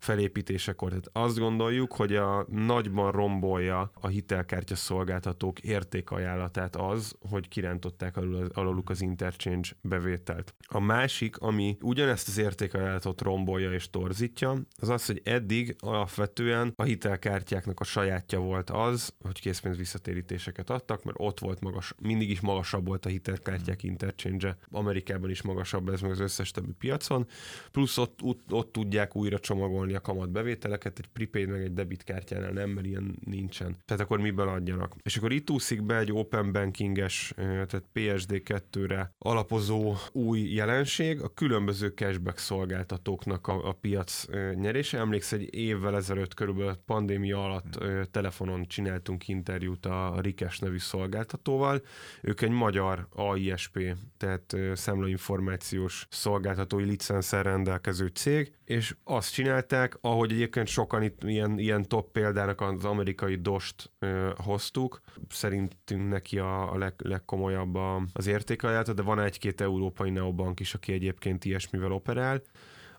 felépítésekor. 0.00 0.88
Tehát 0.88 1.10
azt 1.12 1.38
gondoljuk, 1.38 1.92
hogy 1.92 2.16
a 2.16 2.46
nagyban 2.48 3.12
rombolja 3.12 3.90
a 3.94 4.08
hitelkártya 4.08 4.76
szolgáltatók 4.76 5.58
értékajánlatát 5.58 6.76
az, 6.76 7.14
hogy 7.30 7.48
kirántották 7.48 8.16
alul, 8.16 8.48
aluluk 8.54 8.90
az 8.90 9.00
interchange 9.00 9.68
bevételt. 9.80 10.54
A 10.66 10.80
másik, 10.80 11.38
ami 11.38 11.76
ugyanezt 11.80 12.28
az 12.28 12.38
értékajánlatot 12.38 13.20
rombolja 13.20 13.72
és 13.72 13.90
torzítja, 13.90 14.56
az 14.80 14.88
az, 14.88 15.06
hogy 15.06 15.20
eddig 15.24 15.76
alapvetően 15.78 16.72
a 16.76 16.82
hitelkártyáknak 16.82 17.80
a 17.80 17.84
sajátja 17.84 18.38
volt 18.38 18.70
az, 18.70 19.14
hogy 19.22 19.40
készpénz 19.40 19.76
visszatérítéseket 19.76 20.70
adtak, 20.70 21.04
mert 21.04 21.16
ott 21.20 21.38
volt 21.38 21.60
magas, 21.60 21.94
mindig 22.02 22.30
is 22.30 22.40
magasabb 22.40 22.86
volt 22.86 23.06
a 23.06 23.08
hitelkártyák 23.08 23.82
interchange 23.82 24.56
Amerikában 24.70 25.30
is 25.30 25.42
magasabb 25.42 25.88
ez 25.88 26.00
meg 26.00 26.10
az 26.10 26.20
összes 26.20 26.50
többi 26.50 26.72
piacon, 26.72 27.26
plusz 27.70 27.98
ott, 27.98 28.22
ott, 28.22 28.52
ott 28.52 28.72
tudják 28.72 29.16
újra 29.16 29.38
csomagolni 29.38 29.89
igazolni 29.90 29.94
a 29.94 30.00
kamat 30.00 30.30
bevételeket, 30.30 30.98
egy 30.98 31.06
prepaid 31.06 31.48
meg 31.48 31.62
egy 31.62 31.72
debit 31.72 32.04
kártyánál 32.04 32.50
nem, 32.50 32.70
mert 32.70 32.86
ilyen 32.86 33.18
nincsen. 33.24 33.76
Tehát 33.84 34.02
akkor 34.02 34.20
miből 34.20 34.48
adjanak? 34.48 34.94
És 35.02 35.16
akkor 35.16 35.32
itt 35.32 35.50
úszik 35.50 35.82
be 35.82 35.98
egy 35.98 36.12
open 36.12 36.52
bankinges, 36.52 37.32
tehát 37.36 37.84
PSD2-re 37.94 39.12
alapozó 39.18 39.94
új 40.12 40.40
jelenség, 40.40 41.20
a 41.20 41.34
különböző 41.34 41.88
cashback 41.88 42.38
szolgáltatóknak 42.38 43.46
a, 43.46 43.68
a 43.68 43.72
piac 43.72 44.26
nyerése. 44.54 44.98
Emléksz, 44.98 45.32
egy 45.32 45.54
évvel 45.54 45.96
ezelőtt 45.96 46.34
körülbelül 46.34 46.74
pandémia 46.86 47.44
alatt 47.44 47.84
telefonon 48.10 48.66
csináltunk 48.66 49.28
interjút 49.28 49.86
a 49.86 50.14
Rikes 50.20 50.58
nevű 50.58 50.78
szolgáltatóval. 50.78 51.82
Ők 52.22 52.40
egy 52.40 52.50
magyar 52.50 53.06
AISP, 53.10 53.96
tehát 54.16 54.56
számlainformációs 54.74 56.06
szolgáltatói 56.10 56.84
licenszer 56.84 57.44
rendelkező 57.44 58.06
cég, 58.06 58.52
és 58.64 58.94
azt 59.04 59.32
csinálták, 59.32 59.79
ahogy 60.00 60.32
egyébként 60.32 60.66
sokan 60.66 61.02
itt 61.02 61.22
ilyen, 61.22 61.58
ilyen 61.58 61.88
top 61.88 62.12
példának 62.12 62.60
az 62.60 62.84
amerikai 62.84 63.34
dost 63.34 63.90
ö, 63.98 64.30
hoztuk, 64.36 65.00
szerintünk 65.28 66.08
neki 66.08 66.38
a, 66.38 66.72
a 66.72 66.78
leg, 66.78 66.94
legkomolyabb 66.98 67.74
a, 67.74 68.02
az 68.12 68.26
értékajánlata, 68.26 68.92
de 68.92 69.02
van 69.02 69.20
egy-két 69.20 69.60
európai 69.60 70.10
neobank 70.10 70.60
is, 70.60 70.74
aki 70.74 70.92
egyébként 70.92 71.44
ilyesmivel 71.44 71.92
operál. 71.92 72.42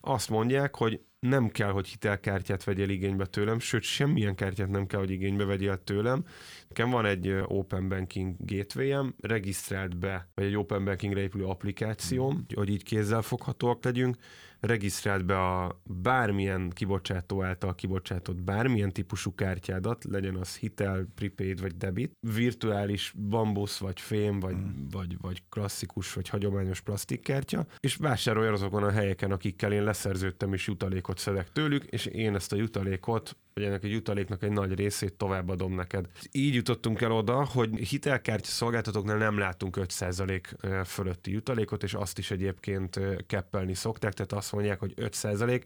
Azt 0.00 0.30
mondják, 0.30 0.76
hogy 0.76 1.00
nem 1.20 1.48
kell, 1.48 1.70
hogy 1.70 1.88
hitelkártyát 1.88 2.64
vegyél 2.64 2.88
igénybe 2.88 3.26
tőlem, 3.26 3.58
sőt, 3.58 3.82
semmilyen 3.82 4.34
kártyát 4.34 4.68
nem 4.68 4.86
kell, 4.86 5.00
hogy 5.00 5.10
igénybe 5.10 5.44
vegyél 5.44 5.82
tőlem. 5.84 6.24
Nekem 6.68 6.90
van 6.90 7.04
egy 7.06 7.42
Open 7.46 7.88
Banking 7.88 8.36
gateway-em, 8.38 9.14
regisztrált 9.20 9.98
be, 9.98 10.28
vagy 10.34 10.44
egy 10.44 10.56
Open 10.56 10.84
Bankingre 10.84 11.20
épülő 11.20 11.44
applikációm, 11.44 12.44
hogy 12.54 12.68
így 12.68 12.82
kézzel 12.82 13.22
foghatóak 13.22 13.84
legyünk, 13.84 14.16
regisztrált 14.66 15.24
be 15.24 15.40
a 15.40 15.80
bármilyen 15.84 16.70
kibocsátó 16.70 17.42
által 17.42 17.74
kibocsátott 17.74 18.42
bármilyen 18.42 18.92
típusú 18.92 19.34
kártyádat, 19.34 20.04
legyen 20.04 20.36
az 20.36 20.56
hitel, 20.56 21.06
prepaid 21.14 21.60
vagy 21.60 21.76
debit, 21.76 22.12
virtuális 22.34 23.12
bambusz 23.28 23.78
vagy 23.78 24.00
fém, 24.00 24.40
vagy, 24.40 24.54
mm. 24.54 24.88
vagy, 24.90 25.16
vagy 25.20 25.42
klasszikus, 25.48 26.12
vagy 26.12 26.28
hagyományos 26.28 26.80
plastikkártya, 26.80 27.66
és 27.80 27.96
vásárolj 27.96 28.48
azokon 28.48 28.82
a 28.82 28.90
helyeken, 28.90 29.30
akikkel 29.30 29.72
én 29.72 29.84
leszerződtem 29.84 30.52
és 30.52 30.66
jutalékot 30.66 31.18
szedek 31.18 31.52
tőlük, 31.52 31.84
és 31.84 32.06
én 32.06 32.34
ezt 32.34 32.52
a 32.52 32.56
jutalékot 32.56 33.36
vagy 33.54 33.64
ennek 33.64 33.84
egy 33.84 33.90
jutaléknak 33.90 34.42
egy 34.42 34.52
nagy 34.52 34.74
részét 34.74 35.12
továbbadom 35.12 35.74
neked. 35.74 36.06
Így 36.32 36.54
jutottunk 36.54 37.00
el 37.00 37.12
oda, 37.12 37.44
hogy 37.44 37.78
hitelkártya 37.78 38.50
szolgáltatóknál 38.50 39.16
nem 39.16 39.38
látunk 39.38 39.76
5% 39.80 40.84
fölötti 40.86 41.30
jutalékot, 41.30 41.82
és 41.82 41.94
azt 41.94 42.18
is 42.18 42.30
egyébként 42.30 43.00
keppelni 43.26 43.74
szokták, 43.74 44.12
tehát 44.12 44.32
azt 44.32 44.52
mondják, 44.52 44.78
hogy 44.80 44.94
5%, 44.96 45.62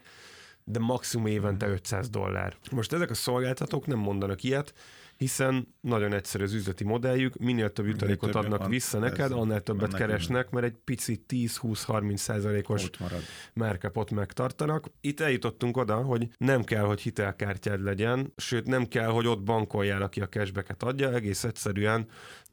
de 0.64 0.78
maximum 0.78 1.26
évente 1.26 1.66
500 1.68 2.08
dollár. 2.08 2.56
Most 2.70 2.92
ezek 2.92 3.10
a 3.10 3.14
szolgáltatók 3.14 3.86
nem 3.86 3.98
mondanak 3.98 4.42
ilyet, 4.42 4.74
hiszen 5.16 5.74
nagyon 5.80 6.12
egyszerű 6.12 6.44
az 6.44 6.52
üzleti 6.52 6.84
modelljük, 6.84 7.36
minél 7.38 7.72
több 7.72 7.86
jutalékot 7.86 8.34
minél 8.34 8.52
adnak 8.52 8.68
vissza 8.68 8.98
neked, 8.98 9.32
annál 9.32 9.60
többet 9.60 9.94
keresnek, 9.94 10.50
mert 10.50 10.66
egy 10.66 10.76
pici 10.84 11.24
10-20-30 11.28 12.16
százalékos 12.16 12.90
márkapot 13.52 14.10
megtartanak. 14.10 14.90
Itt 15.00 15.20
eljutottunk 15.20 15.76
oda, 15.76 15.94
hogy 15.94 16.28
nem 16.38 16.64
kell, 16.64 16.84
hogy 16.84 17.00
hitelkártyád 17.00 17.82
legyen, 17.82 18.32
sőt 18.36 18.66
nem 18.66 18.86
kell, 18.86 19.08
hogy 19.08 19.26
ott 19.26 19.42
bankoljál, 19.42 20.02
aki 20.02 20.20
a 20.20 20.28
cashbacket 20.28 20.82
adja, 20.82 21.12
egész 21.12 21.44
egyszerűen 21.44 22.08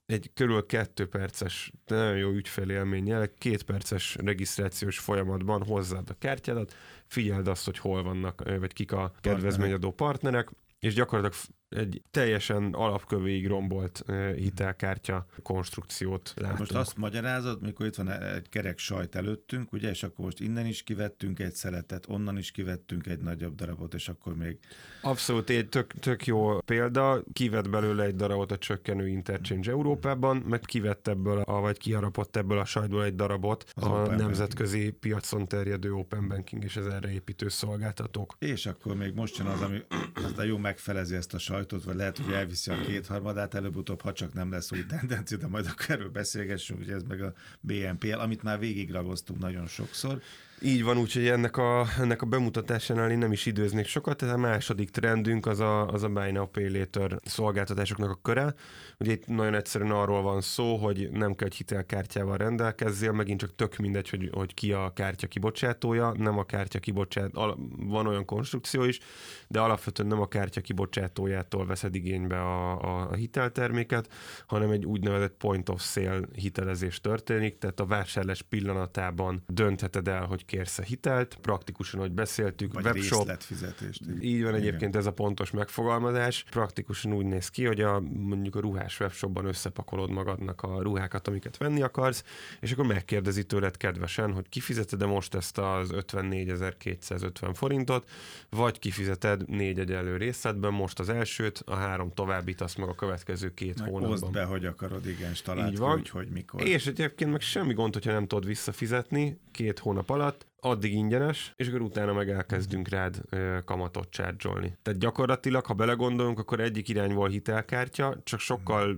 egy 0.05 0.32
körül 0.34 0.65
kettő 0.65 1.08
perces, 1.08 1.72
de 1.86 1.96
nagyon 1.96 2.17
jó 2.17 2.29
ügyfélélménnyel, 2.29 3.34
két 3.38 3.63
perces 3.63 4.15
regisztrációs 4.24 5.00
folyamatban 5.00 5.63
hozzád 5.63 6.10
a 6.10 6.15
kártyádat, 6.20 6.75
figyeld 7.08 7.48
azt, 7.48 7.65
hogy 7.65 7.77
hol 7.77 8.03
vannak, 8.03 8.43
vagy 8.60 8.74
kik 8.74 8.91
a 8.91 9.12
kedvezményadó 9.22 9.91
partnerek, 9.91 10.50
és 10.79 10.93
gyakorlatilag 10.93 11.46
egy 11.74 12.01
teljesen 12.12 12.74
alapkövéig 12.74 13.48
rombolt 13.48 14.03
hitelkártya 14.36 15.25
konstrukciót 15.44 16.34
látunk. 16.36 16.60
Most 16.60 16.72
azt 16.72 16.98
magyarázod, 16.98 17.62
mikor 17.62 17.86
itt 17.86 17.96
van 17.96 18.12
egy 18.12 18.50
kerek 18.50 18.77
sajt 18.77 19.15
előttünk, 19.15 19.74
ugye, 19.74 19.89
és 19.89 20.03
akkor 20.03 20.25
most 20.25 20.39
innen 20.39 20.65
is 20.65 20.84
kivettünk 20.84 21.39
egy 21.39 21.53
szeletet, 21.53 22.10
onnan 22.10 22.38
is 22.38 22.51
kivettünk 22.51 23.08
egy 23.08 23.20
nagyobb 23.20 23.56
darabot, 23.56 23.94
és 23.94 24.10
akkor 24.10 24.36
még... 24.36 24.58
Abszolút 25.01 25.50
egy 25.50 25.70
tök, 25.70 25.94
tök 25.94 26.25
jó 26.25 26.60
példa, 26.60 27.24
kivett 27.34 27.70
belőle 27.70 28.03
egy 28.03 28.15
darabot 28.15 28.51
a 28.51 28.58
csökkenő 28.58 29.08
interchange 29.08 29.72
Európában, 29.72 30.38
meg 30.38 30.60
kivett 30.60 31.08
ebből, 31.08 31.39
a, 31.39 31.60
vagy 31.60 31.77
kiharapott 31.77 32.36
ebből 32.36 32.58
a 32.60 32.65
sajtból 32.65 33.03
egy 33.03 33.15
darabot 33.15 33.72
az 33.74 33.84
a 33.84 34.15
nemzetközi 34.15 34.77
banking. 34.77 35.00
piacon 35.00 35.48
terjedő 35.48 35.94
open 35.94 36.27
banking 36.27 36.63
és 36.63 36.77
az 36.77 36.88
erre 36.88 37.12
építő 37.12 37.50
szolgáltatók. 37.50 38.36
És 38.39 38.65
akkor 38.65 38.96
még 38.96 39.13
most 39.13 39.38
jön 39.38 39.48
az, 39.48 39.62
ami 39.62 39.82
aztán 40.13 40.46
jó 40.46 40.58
megfelezi 40.58 41.15
ezt 41.15 41.34
a 41.34 41.38
sajt 41.38 41.62
sajtót, 41.63 41.84
vagy 41.84 41.96
lehet, 41.96 42.17
hogy 42.17 42.34
elviszi 42.34 42.72
a 42.72 42.82
kétharmadát, 42.82 43.53
előbb-utóbb, 43.53 44.01
ha 44.01 44.13
csak 44.13 44.34
nem 44.34 44.51
lesz 44.51 44.72
új 44.72 44.86
tendencia, 44.86 45.38
de 45.38 45.48
majd 45.48 45.65
akkor 45.65 45.86
erről 45.89 46.10
beszélgessünk, 46.10 46.79
hogy 46.79 46.89
ez 46.89 47.03
meg 47.03 47.22
a 47.22 47.34
BNPL, 47.60 48.13
amit 48.20 48.43
már 48.43 48.60
végigragoztunk 48.60 49.39
nagyon 49.39 49.67
sokszor. 49.67 50.22
Így 50.65 50.84
van, 50.84 50.98
úgyhogy 50.98 51.27
ennek 51.27 51.58
a, 51.58 51.86
ennek 52.00 52.22
a 52.22 52.25
bemutatásánál 52.25 53.12
én 53.12 53.17
nem 53.17 53.32
is 53.32 53.46
időznék 53.46 53.86
sokat, 53.86 54.17
tehát 54.17 54.36
a 54.36 54.38
második 54.38 54.89
trendünk 54.89 55.46
az 55.46 55.60
a, 55.60 55.88
az 55.88 56.03
a 56.03 56.10
Buy 56.10 56.32
Now 56.32 56.46
Pay 56.46 56.77
Later 56.77 57.17
szolgáltatásoknak 57.24 58.10
a 58.10 58.20
köre. 58.22 58.53
Ugye 59.00 59.12
itt 59.12 59.27
nagyon 59.27 59.53
egyszerűen 59.53 59.91
arról 59.91 60.22
van 60.22 60.41
szó, 60.41 60.75
hogy 60.75 61.10
nem 61.12 61.36
kell, 61.36 61.48
hogy 61.48 61.55
hitelkártyával 61.55 62.38
rendelkezzél, 62.38 63.12
megint 63.12 63.39
csak 63.39 63.55
tök 63.55 63.77
mindegy, 63.77 64.10
hogy, 64.10 64.29
hogy 64.34 64.53
ki 64.53 64.72
a 64.72 64.91
kártya 64.93 65.27
kibocsátója, 65.27 66.13
nem 66.17 66.38
a 66.38 66.43
kártya 66.43 66.79
kibocsát, 66.79 67.32
van 67.77 68.08
olyan 68.08 68.25
konstrukció 68.25 68.84
is, 68.84 69.00
de 69.48 69.60
alapvetően 69.60 70.08
nem 70.08 70.22
a 70.22 70.27
kártya 70.27 70.62
kibocsátójától 70.62 71.65
veszed 71.65 71.96
igénybe 71.96 72.41
a, 72.41 72.72
a, 72.82 73.13
hitelterméket, 73.13 74.10
hanem 74.46 74.70
egy 74.70 74.86
úgynevezett 74.86 75.36
point 75.38 75.70
of 75.70 75.82
sale 75.82 76.22
hitelezés 76.36 77.01
történik, 77.01 77.58
tehát 77.58 77.79
a 77.79 77.86
vásárlás 77.86 78.41
pillanatában 78.41 79.43
döntheted 79.48 80.08
el, 80.08 80.25
hogy 80.25 80.46
kérsz 80.53 80.77
a 80.77 80.81
hitelt, 80.81 81.38
praktikusan, 81.41 82.00
hogy 82.00 82.12
beszéltük, 82.12 82.74
Vagy 82.74 82.86
webshop. 82.86 83.19
részletfizetést. 83.19 84.01
Így 84.22 84.43
van 84.43 84.53
egyébként 84.53 84.81
Igen. 84.81 85.00
ez 85.00 85.05
a 85.05 85.12
pontos 85.13 85.51
megfogalmazás. 85.51 86.45
Praktikusan 86.50 87.13
úgy 87.13 87.25
néz 87.25 87.50
ki, 87.50 87.65
hogy 87.65 87.81
a, 87.81 88.00
mondjuk 88.00 88.55
a 88.55 88.60
ruhás 88.60 89.00
webshopban 89.00 89.45
összepakolod 89.45 90.10
magadnak 90.12 90.62
a 90.62 90.81
ruhákat, 90.81 91.27
amiket 91.27 91.57
venni 91.57 91.81
akarsz, 91.81 92.24
és 92.60 92.72
akkor 92.72 92.86
megkérdezi 92.86 93.43
tőled 93.43 93.77
kedvesen, 93.77 94.33
hogy 94.33 94.50
kifizeted-e 94.50 95.05
most 95.05 95.36
ezt 95.36 95.57
az 95.57 95.89
54.250 95.91 97.51
forintot, 97.53 98.10
vagy 98.50 98.79
kifizeted 98.79 99.50
négy 99.50 99.79
egyelő 99.79 100.17
részletben 100.17 100.74
most 100.74 101.00
az 101.00 101.10
elsőt, 101.10 101.63
a 101.65 101.75
három 101.75 102.12
továbbit 102.13 102.62
azt 102.62 102.77
meg 102.77 102.89
a 102.89 102.95
következő 102.95 103.53
két 103.53 103.79
meg 103.79 103.89
hónapban. 103.89 104.31
be, 104.31 104.43
hogy 104.43 104.65
akarod, 104.65 105.07
igen, 105.07 105.31
és 105.31 105.41
találd 105.41 105.72
Így 105.72 105.77
van. 105.77 106.03
Hogy 106.12 106.27
mikor. 106.27 106.62
És 106.67 106.88
egyébként 106.88 107.31
meg 107.31 107.41
semmi 107.41 107.74
gond, 107.74 107.93
hogyha 107.93 108.12
nem 108.12 108.27
tudod 108.27 108.45
visszafizetni 108.45 109.39
két 109.51 109.79
hónap 109.79 110.10
alatt, 110.10 110.42
addig 110.63 110.93
ingyenes, 110.93 111.53
és 111.55 111.67
akkor 111.67 111.82
utána 111.82 112.13
meg 112.13 112.29
elkezdünk 112.29 112.88
rád 112.88 113.22
kamatot 113.65 114.10
csárgyolni. 114.10 114.77
Tehát 114.82 115.00
gyakorlatilag, 115.00 115.65
ha 115.65 115.74
belegondolunk, 115.74 116.39
akkor 116.39 116.60
egyik 116.60 116.89
irányból 116.89 117.29
hitelkártya, 117.29 118.17
csak 118.24 118.39
sokkal 118.39 118.98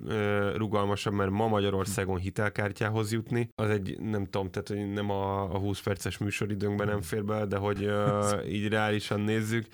rugalmasabb, 0.55 1.13
mert 1.13 1.29
ma 1.29 1.48
Magyarországon 1.48 2.17
hitelkártyához 2.17 3.12
jutni, 3.12 3.50
az 3.55 3.69
egy, 3.69 4.00
nem 4.00 4.25
tudom, 4.25 4.50
tehát 4.50 4.67
hogy 4.67 4.93
nem 4.93 5.10
a, 5.10 5.53
a 5.53 5.57
20 5.57 5.81
perces 5.81 6.17
műsoridőnkben 6.17 6.88
nem 6.88 7.01
fér 7.01 7.24
be, 7.24 7.45
de 7.45 7.57
hogy 7.57 7.84
ö, 7.84 8.31
így 8.48 8.67
reálisan 8.67 9.19
nézzük, 9.19 9.65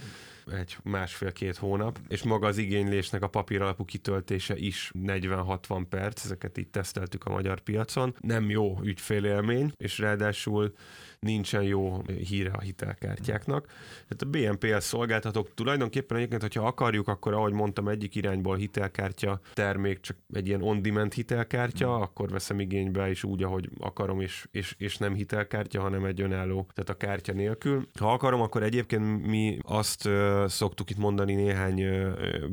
egy 0.51 0.77
másfél-két 0.83 1.57
hónap, 1.57 1.99
és 2.07 2.23
maga 2.23 2.47
az 2.47 2.57
igénylésnek 2.57 3.23
a 3.23 3.27
papír 3.27 3.61
alapú 3.61 3.85
kitöltése 3.85 4.57
is 4.57 4.91
40-60 5.05 5.85
perc, 5.89 6.23
ezeket 6.23 6.57
így 6.57 6.67
teszteltük 6.67 7.25
a 7.25 7.31
magyar 7.31 7.59
piacon. 7.59 8.15
Nem 8.19 8.49
jó 8.49 8.79
ügyfélélmény, 8.83 9.71
és 9.77 9.99
ráadásul 9.99 10.73
nincsen 11.21 11.63
jó 11.63 12.01
híre 12.01 12.51
a 12.51 12.59
hitelkártyáknak. 12.59 13.65
Tehát 14.07 14.21
a 14.21 14.25
BNPL 14.25 14.77
szolgáltatók 14.77 15.53
tulajdonképpen 15.53 16.17
egyébként, 16.17 16.41
hogyha 16.41 16.67
akarjuk, 16.67 17.07
akkor 17.07 17.33
ahogy 17.33 17.53
mondtam, 17.53 17.87
egyik 17.87 18.15
irányból 18.15 18.55
hitelkártya 18.55 19.39
termék, 19.53 19.99
csak 19.99 20.17
egy 20.33 20.47
ilyen 20.47 20.61
on-demand 20.61 21.13
hitelkártya, 21.13 21.97
mm. 21.97 22.01
akkor 22.01 22.29
veszem 22.29 22.59
igénybe 22.59 23.09
is 23.09 23.23
úgy, 23.23 23.43
ahogy 23.43 23.69
akarom, 23.79 24.21
és, 24.21 24.47
és, 24.51 24.75
és 24.77 24.97
nem 24.97 25.13
hitelkártya, 25.13 25.81
hanem 25.81 26.05
egy 26.05 26.21
önálló, 26.21 26.67
tehát 26.73 26.89
a 26.89 27.05
kártya 27.05 27.33
nélkül. 27.33 27.87
Ha 27.99 28.13
akarom, 28.13 28.41
akkor 28.41 28.63
egyébként 28.63 29.25
mi 29.27 29.59
azt 29.61 30.05
szoktuk 30.47 30.89
itt 30.89 30.97
mondani 30.97 31.33
néhány 31.33 31.83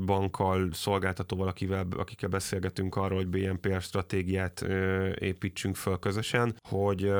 bankkal, 0.06 0.68
szolgáltatóval, 0.72 1.48
akivel, 1.48 1.86
akikkel 1.96 2.28
beszélgetünk 2.28 2.96
arról, 2.96 3.18
hogy 3.18 3.28
BNPL 3.28 3.78
stratégiát 3.78 4.60
építsünk 5.18 5.76
fel 5.76 5.96
közösen, 5.96 6.56
hogy 6.62 7.12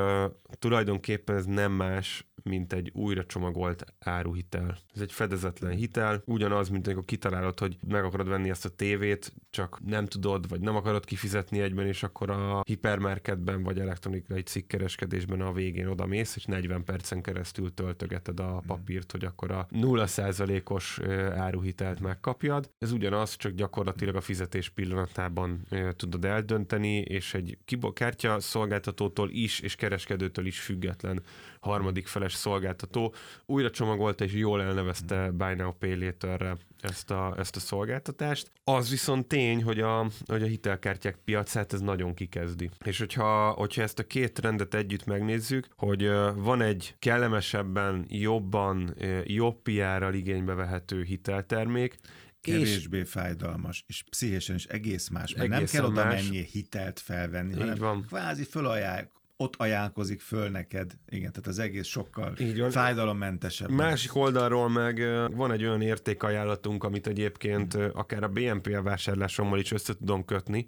tulajdonképpen 0.59 1.35
ez 1.35 1.45
nem 1.45 1.71
más, 1.71 2.27
mint 2.43 2.73
egy 2.73 2.91
újra 2.93 3.25
csomagolt 3.25 3.85
áruhitel. 3.99 4.77
Ez 4.95 5.01
egy 5.01 5.11
fedezetlen 5.11 5.71
hitel, 5.71 6.21
ugyanaz, 6.25 6.69
mint 6.69 6.87
amikor 6.87 7.05
kitalálod, 7.05 7.59
hogy 7.59 7.77
meg 7.87 8.03
akarod 8.03 8.27
venni 8.27 8.49
ezt 8.49 8.65
a 8.65 8.69
tévét, 8.69 9.33
csak 9.49 9.79
nem 9.85 10.05
tudod, 10.05 10.49
vagy 10.49 10.59
nem 10.59 10.75
akarod 10.75 11.05
kifizetni 11.05 11.59
egyben, 11.59 11.85
és 11.85 12.03
akkor 12.03 12.29
a 12.29 12.61
hipermarketben 12.65 13.63
vagy 13.63 13.79
elektronikai 13.79 14.41
cikkereskedésben 14.41 15.41
a 15.41 15.51
végén 15.51 15.87
oda 15.87 16.05
mész, 16.05 16.35
és 16.35 16.45
40 16.45 16.83
percen 16.83 17.21
keresztül 17.21 17.73
töltögeted 17.73 18.39
a 18.39 18.63
papírt, 18.67 19.11
hogy 19.11 19.25
akkor 19.25 19.51
a 19.51 19.67
0%-os 19.71 20.99
áruhitelt 21.35 21.99
megkapjad. 21.99 22.71
Ez 22.77 22.91
ugyanaz, 22.91 23.35
csak 23.35 23.51
gyakorlatilag 23.51 24.15
a 24.15 24.21
fizetés 24.21 24.69
pillanatában 24.69 25.67
tudod 25.95 26.25
eldönteni, 26.25 26.97
és 26.97 27.33
egy 27.33 27.57
kártya 27.93 28.39
szolgáltatótól 28.39 29.29
is, 29.29 29.59
és 29.59 29.75
kereskedőtől 29.75 30.38
is 30.45 30.59
független 30.59 31.23
harmadik 31.59 32.07
feles 32.07 32.33
szolgáltató 32.33 33.13
újra 33.45 33.69
csomagolta 33.69 34.23
és 34.23 34.33
jól 34.33 34.61
elnevezte 34.61 35.31
Buy 35.31 35.53
Now 35.53 35.71
Pay 35.71 36.05
Later-re 36.05 36.57
ezt 36.81 37.11
a, 37.11 37.35
ezt 37.37 37.55
a 37.55 37.59
szolgáltatást. 37.59 38.51
Az 38.63 38.89
viszont 38.89 39.27
tény, 39.27 39.63
hogy 39.63 39.79
a, 39.79 40.09
hogy 40.25 40.43
a 40.43 40.45
hitelkártyák 40.45 41.17
piacát 41.25 41.73
ez 41.73 41.79
nagyon 41.81 42.13
kikezdi. 42.13 42.69
És 42.85 42.99
hogyha, 42.99 43.49
hogyha 43.49 43.81
ezt 43.81 43.99
a 43.99 44.07
két 44.07 44.39
rendet 44.39 44.73
együtt 44.73 45.05
megnézzük, 45.05 45.67
hogy 45.77 46.09
van 46.35 46.61
egy 46.61 46.95
kellemesebben, 46.99 48.05
jobban, 48.07 48.95
jobb 49.23 49.61
piárral 49.61 50.13
igénybe 50.13 50.53
vehető 50.53 51.03
hiteltermék, 51.03 51.97
kevésbé 52.41 52.99
és 52.99 53.09
fájdalmas, 53.09 53.83
és 53.87 54.03
pszichésen 54.09 54.55
is 54.55 54.65
egész 54.65 55.09
más, 55.09 55.35
mert 55.35 55.49
nem 55.49 55.65
kell 55.65 55.83
oda 55.83 56.03
más. 56.03 56.23
mennyi 56.23 56.43
hitelt 56.51 56.99
felvenni, 56.99 57.51
Így 57.53 57.59
hanem 57.59 57.75
van. 57.75 58.05
kvázi 58.07 58.43
fölajánlják, 58.43 59.11
ott 59.41 59.55
ajánlkozik 59.55 60.21
föl 60.21 60.49
neked. 60.49 60.91
Igen, 61.09 61.31
tehát 61.31 61.47
az 61.47 61.59
egész 61.59 61.87
sokkal 61.87 62.33
Így 62.39 62.59
van. 62.59 62.71
fájdalommentesebb. 62.71 63.69
Másik 63.69 64.15
oldalról 64.15 64.69
meg 64.69 65.01
van 65.31 65.51
egy 65.51 65.63
olyan 65.63 65.81
értékajánlatunk, 65.81 66.83
amit 66.83 67.07
egyébként 67.07 67.73
hmm. 67.73 67.89
akár 67.93 68.23
a 68.23 68.27
BNP 68.27 68.81
vásárlásommal 68.81 69.59
is 69.59 69.71
össze 69.71 69.93
tudom 69.93 70.25
kötni, 70.25 70.67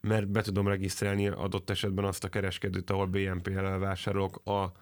mert 0.00 0.28
be 0.28 0.42
tudom 0.42 0.68
regisztrálni 0.68 1.28
adott 1.28 1.70
esetben 1.70 2.04
azt 2.04 2.24
a 2.24 2.28
kereskedőt, 2.28 2.90
ahol 2.90 3.06
BNP-el 3.06 3.78
vásárolok 3.78 4.40
a 4.44 4.72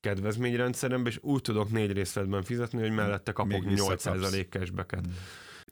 kedvezményrendszerembe, 0.00 1.08
és 1.08 1.18
úgy 1.20 1.42
tudok 1.42 1.70
négy 1.70 1.92
részletben 1.92 2.42
fizetni, 2.42 2.80
hogy 2.80 2.92
mellette 2.94 3.32
kapok 3.32 3.62
8% 3.64 4.48
cashbacket. 4.48 5.04
Hmm. 5.04 5.14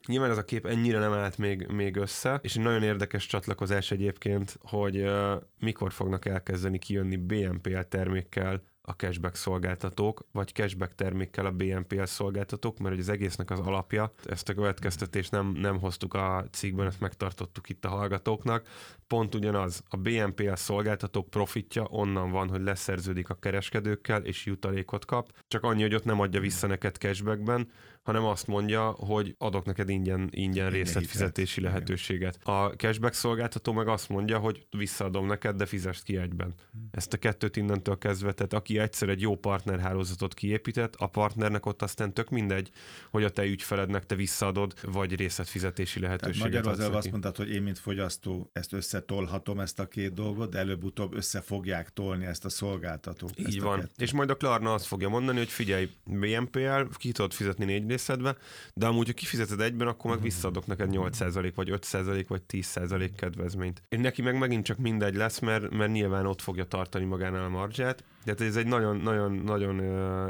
Nyilván 0.07 0.31
ez 0.31 0.39
a 0.39 0.45
kép 0.45 0.67
ennyire 0.67 0.99
nem 0.99 1.13
állt 1.13 1.39
még, 1.39 1.67
még 1.67 1.97
össze, 1.97 2.39
és 2.43 2.57
egy 2.57 2.63
nagyon 2.63 2.83
érdekes 2.83 3.27
csatlakozás 3.27 3.91
egyébként, 3.91 4.59
hogy 4.61 4.97
uh, 4.97 5.33
mikor 5.59 5.93
fognak 5.93 6.25
elkezdeni 6.25 6.79
kijönni 6.79 7.17
BNPL 7.17 7.81
termékkel 7.89 8.63
a 8.85 8.93
cashback 8.93 9.35
szolgáltatók, 9.35 10.27
vagy 10.33 10.53
cashback 10.53 10.95
termékkel 10.95 11.47
a 11.47 11.51
BNPL 11.51 12.05
szolgáltatók, 12.05 12.79
mert 12.79 12.99
az 12.99 13.09
egésznek 13.09 13.51
az 13.51 13.59
alapja, 13.59 14.13
ezt 14.25 14.49
a 14.49 14.55
következtetést 14.55 15.31
nem, 15.31 15.47
nem 15.47 15.79
hoztuk 15.79 16.15
a 16.15 16.45
cikkben, 16.51 16.87
ezt 16.87 17.01
megtartottuk 17.01 17.69
itt 17.69 17.85
a 17.85 17.89
hallgatóknak, 17.89 18.67
pont 19.07 19.35
ugyanaz, 19.35 19.83
a 19.89 19.97
BNPL 19.97 20.55
szolgáltatók 20.55 21.31
profitja 21.31 21.87
onnan 21.91 22.31
van, 22.31 22.49
hogy 22.49 22.63
leszerződik 22.63 23.29
a 23.29 23.35
kereskedőkkel, 23.35 24.23
és 24.25 24.47
jutalékot 24.47 25.05
kap, 25.05 25.33
csak 25.49 25.63
annyi, 25.63 25.83
hogy 25.83 25.95
ott 25.95 26.05
nem 26.05 26.21
adja 26.21 26.41
vissza 26.41 26.67
neked 26.67 26.97
cashbackben, 26.97 27.71
hanem 28.03 28.25
azt 28.25 28.47
mondja, 28.47 28.91
hogy 28.91 29.35
adok 29.39 29.65
neked 29.65 29.89
ingyen, 29.89 30.29
ingyen 30.31 30.71
részletfizetési 30.71 31.61
lehetőséget. 31.61 32.39
A 32.43 32.67
cashback 32.67 33.15
szolgáltató 33.15 33.73
meg 33.73 33.89
azt 33.89 34.09
mondja, 34.09 34.39
hogy 34.39 34.67
visszaadom 34.71 35.27
neked, 35.27 35.57
de 35.57 35.67
fizest 35.67 36.03
ki 36.03 36.17
egyben. 36.17 36.55
Hmm. 36.73 36.89
Ezt 36.91 37.13
a 37.13 37.17
kettőt 37.17 37.57
innentől 37.57 37.99
kezdve, 37.99 38.33
tehát 38.33 38.53
aki 38.53 38.79
egyszer 38.79 39.09
egy 39.09 39.21
jó 39.21 39.37
partnerhálózatot 39.37 40.35
kiépített, 40.35 40.95
a 40.95 41.07
partnernek 41.07 41.67
ott 41.67 41.83
aztán 41.83 42.15
tök 42.15 42.31
mindegy, 42.31 42.71
hogy 43.11 43.25
a 43.25 43.31
te 43.31 43.45
ügyfelednek 43.45 44.07
te 44.07 44.15
visszaadod, 44.15 44.75
vagy 44.83 45.17
részletfizetési 45.17 46.01
lehetőséget. 46.01 46.51
Tehát 46.51 46.65
magyarul 46.65 46.87
az 46.87 46.97
azt 46.97 47.11
mondtad, 47.11 47.37
hogy 47.37 47.51
én, 47.51 47.63
mint 47.63 47.79
fogyasztó, 47.79 48.51
ezt 48.53 48.73
összetolhatom, 48.73 49.61
ezt 49.61 49.79
a 49.79 49.89
két 49.89 50.13
dolgot, 50.13 50.51
de 50.51 50.59
előbb-utóbb 50.59 51.15
össze 51.15 51.41
fogják 51.41 51.93
tolni 51.93 52.25
ezt 52.25 52.45
a 52.45 52.49
szolgáltatók. 52.49 53.31
Így 53.37 53.61
van. 53.61 53.81
A. 53.81 53.85
És 53.97 54.13
majd 54.13 54.31
a 54.31 54.37
Klarna 54.37 54.73
azt 54.73 54.87
fogja 54.87 55.09
mondani, 55.09 55.39
hogy 55.39 55.49
figyelj, 55.49 55.91
BNPL, 56.05 56.81
ki 56.97 57.13
tudod 57.13 57.33
fizetni 57.33 57.65
4 57.65 57.85
gyógyészetbe, 57.93 58.37
de 58.75 58.87
amúgy, 58.87 59.07
ha 59.07 59.13
kifizeted 59.13 59.61
egyben, 59.61 59.89
akkor 59.89 60.11
meg 60.11 60.19
mhm. 60.19 60.29
visszaadok 60.29 60.67
neked 60.67 60.89
mhm. 60.89 61.07
8% 61.07 61.53
vagy 61.55 61.71
5% 61.71 62.25
vagy 62.29 62.43
10% 62.53 63.11
kedvezményt. 63.17 63.83
Én 63.89 64.01
neki 64.01 64.23
meg 64.23 64.39
megint 64.39 64.65
csak 64.65 64.79
mindegy 64.79 65.15
lesz, 65.15 65.39
mert, 65.39 65.71
mert 65.71 65.93
nyilván 65.93 66.27
ott 66.27 66.41
fogja 66.41 66.65
tartani 66.65 67.05
magánál 67.05 67.45
a 67.45 67.49
marzsát, 67.49 68.05
tehát 68.25 68.41
ez 68.41 68.57
egy 68.57 68.67
nagyon-nagyon-nagyon 68.67 69.79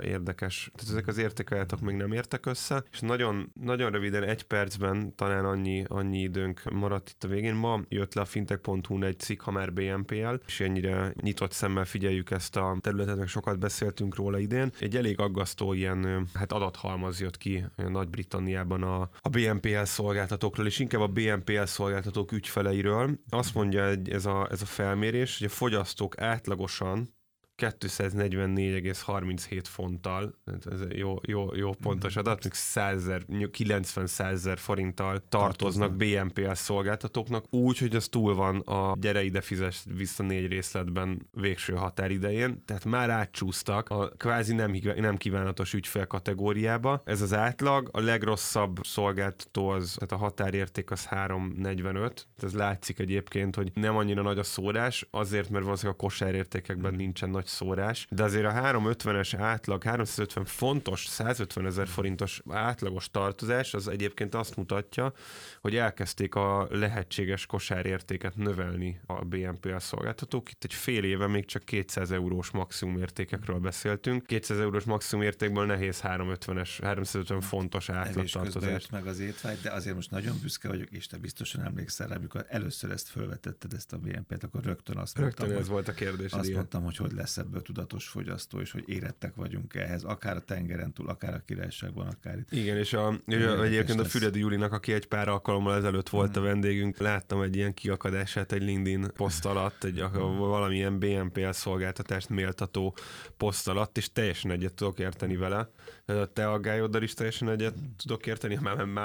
érdekes, 0.02 0.70
tehát 0.74 0.90
ezek 0.90 1.06
az 1.06 1.18
értékeljátok 1.18 1.80
még 1.80 1.96
nem 1.96 2.12
értek 2.12 2.46
össze, 2.46 2.84
és 2.90 3.00
nagyon, 3.00 3.52
nagyon 3.60 3.90
röviden, 3.90 4.22
egy 4.22 4.42
percben 4.42 5.14
talán 5.14 5.44
annyi, 5.44 5.84
annyi 5.88 6.20
időnk 6.20 6.62
maradt 6.72 7.08
itt 7.08 7.24
a 7.24 7.28
végén. 7.28 7.54
Ma 7.54 7.80
jött 7.88 8.14
le 8.14 8.20
a 8.20 8.24
fintech.hu 8.24 9.02
egy 9.04 9.18
cikk, 9.18 9.40
ha 9.40 9.50
már 9.50 9.72
BNPL, 9.72 10.34
és 10.46 10.60
ennyire 10.60 11.12
nyitott 11.20 11.52
szemmel 11.52 11.84
figyeljük 11.84 12.30
ezt 12.30 12.56
a 12.56 12.76
területet, 12.80 13.16
meg 13.16 13.28
sokat 13.28 13.58
beszéltünk 13.58 14.14
róla 14.14 14.38
idén. 14.38 14.72
Egy 14.78 14.96
elég 14.96 15.20
aggasztó 15.20 15.72
ilyen 15.72 16.28
hát 16.34 16.52
adathalmaz 16.52 17.20
jött 17.20 17.36
ki 17.36 17.64
Nagy-Britanniában 17.76 18.82
a, 18.82 19.00
a 19.20 19.28
BNPL 19.28 19.82
szolgáltatókról, 19.82 20.66
és 20.66 20.78
inkább 20.78 21.00
a 21.00 21.06
BNPL 21.06 21.64
szolgáltatók 21.64 22.32
ügyfeleiről. 22.32 23.18
Azt 23.28 23.54
mondja 23.54 23.82
ez 24.04 24.26
a, 24.26 24.48
ez 24.50 24.62
a 24.62 24.66
felmérés, 24.66 25.38
hogy 25.38 25.46
a 25.46 25.50
fogyasztók 25.50 26.20
átlagosan 26.20 27.20
244,37 27.62 29.60
fonttal, 29.62 30.38
ez 30.70 30.80
jó, 30.88 31.16
jó, 31.26 31.54
jó 31.54 31.72
pontos 31.72 32.16
adat, 32.16 32.42
még 32.42 32.52
100 32.52 33.10
90 33.50 34.08
ezer 34.18 34.58
forinttal 34.58 35.22
tartoznak 35.28 35.96
BNPL 35.96 36.52
szolgáltatóknak, 36.52 37.44
úgy, 37.50 37.78
hogy 37.78 37.96
az 37.96 38.08
túl 38.08 38.34
van 38.34 38.58
a 38.58 38.96
gyere 39.00 39.22
ide 39.22 39.40
fizes 39.40 39.84
vissza 39.96 40.22
négy 40.22 40.46
részletben 40.46 41.28
végső 41.30 41.74
határidején, 41.74 42.62
tehát 42.64 42.84
már 42.84 43.10
átcsúsztak 43.10 43.88
a 43.88 44.08
kvázi 44.08 44.54
nem, 44.54 44.78
nem 44.96 45.16
kívánatos 45.16 45.72
ügyfél 45.72 46.06
kategóriába. 46.06 47.00
Ez 47.04 47.20
az 47.20 47.34
átlag, 47.34 47.88
a 47.92 48.00
legrosszabb 48.00 48.78
szolgáltató 48.82 49.68
az, 49.68 49.94
tehát 49.94 50.12
a 50.12 50.16
határérték 50.16 50.90
az 50.90 51.04
345, 51.04 52.26
ez 52.42 52.54
látszik 52.54 52.98
egyébként, 52.98 53.56
hogy 53.56 53.70
nem 53.74 53.96
annyira 53.96 54.22
nagy 54.22 54.38
a 54.38 54.42
szórás, 54.42 55.06
azért, 55.10 55.50
mert 55.50 55.64
valószínűleg 55.64 55.98
a 55.98 56.02
kosárértékekben 56.02 56.94
nincsen 56.94 57.30
nagy 57.30 57.46
szórás, 57.52 58.06
de 58.10 58.22
azért 58.22 58.44
a 58.44 58.52
350-es 58.52 59.34
átlag, 59.38 59.82
350 59.82 60.44
fontos, 60.44 61.06
150 61.06 61.66
ezer 61.66 61.88
forintos 61.88 62.42
átlagos 62.48 63.10
tartozás, 63.10 63.74
az 63.74 63.88
egyébként 63.88 64.34
azt 64.34 64.56
mutatja, 64.56 65.12
hogy 65.60 65.76
elkezdték 65.76 66.34
a 66.34 66.68
lehetséges 66.70 67.46
kosárértéket 67.46 68.36
növelni 68.36 69.00
a 69.06 69.24
BNPL 69.24 69.76
szolgáltatók. 69.76 70.50
Itt 70.50 70.64
egy 70.64 70.74
fél 70.74 71.04
éve 71.04 71.26
még 71.26 71.44
csak 71.44 71.64
200 71.64 72.10
eurós 72.10 72.50
maximum 72.50 72.98
értékekről 72.98 73.58
beszéltünk. 73.58 74.26
200 74.26 74.58
eurós 74.58 74.84
maximum 74.84 75.24
értékből 75.24 75.66
nehéz 75.66 76.00
350-es, 76.02 76.78
350 76.82 77.40
fontos 77.40 77.88
átlag 77.88 78.28
tartozás. 78.28 78.88
meg 78.90 79.06
az 79.06 79.18
étvágy, 79.18 79.58
de 79.62 79.70
azért 79.70 79.94
most 79.94 80.10
nagyon 80.10 80.36
büszke 80.42 80.68
vagyok, 80.68 80.90
és 80.90 81.06
te 81.06 81.16
biztosan 81.16 81.64
emlékszel, 81.64 82.10
amikor 82.12 82.46
először 82.48 82.90
ezt 82.90 83.08
felvetetted, 83.08 83.72
ezt 83.72 83.92
a 83.92 83.98
BNP-t, 83.98 84.42
akkor 84.44 84.64
rögtön 84.64 84.96
azt 84.96 85.18
rögtön 85.18 85.46
mondtam, 85.46 85.50
ez 85.50 85.66
hogy, 85.66 85.72
volt 85.74 85.88
a 85.88 85.92
kérdés. 85.92 86.32
Azt 86.32 86.44
ilyen. 86.44 86.56
mondtam, 86.56 86.84
hogy 86.84 86.96
hogy 86.96 87.12
lesz 87.12 87.38
ebből 87.42 87.62
tudatos 87.62 88.08
fogyasztó, 88.08 88.60
és 88.60 88.70
hogy 88.70 88.84
érettek 88.86 89.34
vagyunk 89.34 89.74
ehhez, 89.74 90.04
akár 90.04 90.36
a 90.36 90.40
tengeren 90.40 90.92
túl, 90.92 91.08
akár 91.08 91.34
a 91.34 91.42
királyságban, 91.46 92.06
akár 92.06 92.38
itt. 92.38 92.52
Igen, 92.52 92.76
és 92.76 92.92
a, 92.92 93.20
egyébként 93.62 94.00
a 94.00 94.04
Füredi 94.04 94.38
Julinak, 94.38 94.72
aki 94.72 94.92
egy 94.92 95.06
pár 95.06 95.28
alkalommal 95.28 95.76
ezelőtt 95.76 96.08
volt 96.08 96.34
hmm. 96.34 96.44
a 96.44 96.46
vendégünk, 96.46 96.98
láttam 96.98 97.42
egy 97.42 97.56
ilyen 97.56 97.74
kiakadását 97.74 98.52
egy 98.52 98.62
LinkedIn 98.62 99.10
poszt 99.14 99.46
alatt, 99.46 99.84
egy 99.84 100.00
hmm. 100.00 100.36
valamilyen 100.36 100.98
BNPL 100.98 101.50
szolgáltatást 101.50 102.28
méltató 102.28 102.96
poszt 103.36 103.68
alatt, 103.68 103.96
és 103.96 104.12
teljesen 104.12 104.50
egyet 104.50 104.74
tudok 104.74 104.98
érteni 104.98 105.36
vele. 105.36 105.70
A 106.06 106.26
te 106.32 106.50
aggályoddal 106.50 107.02
is 107.02 107.14
teljesen 107.14 107.48
egyet 107.48 107.74
hmm. 107.74 107.94
tudok 107.96 108.26
érteni, 108.26 108.58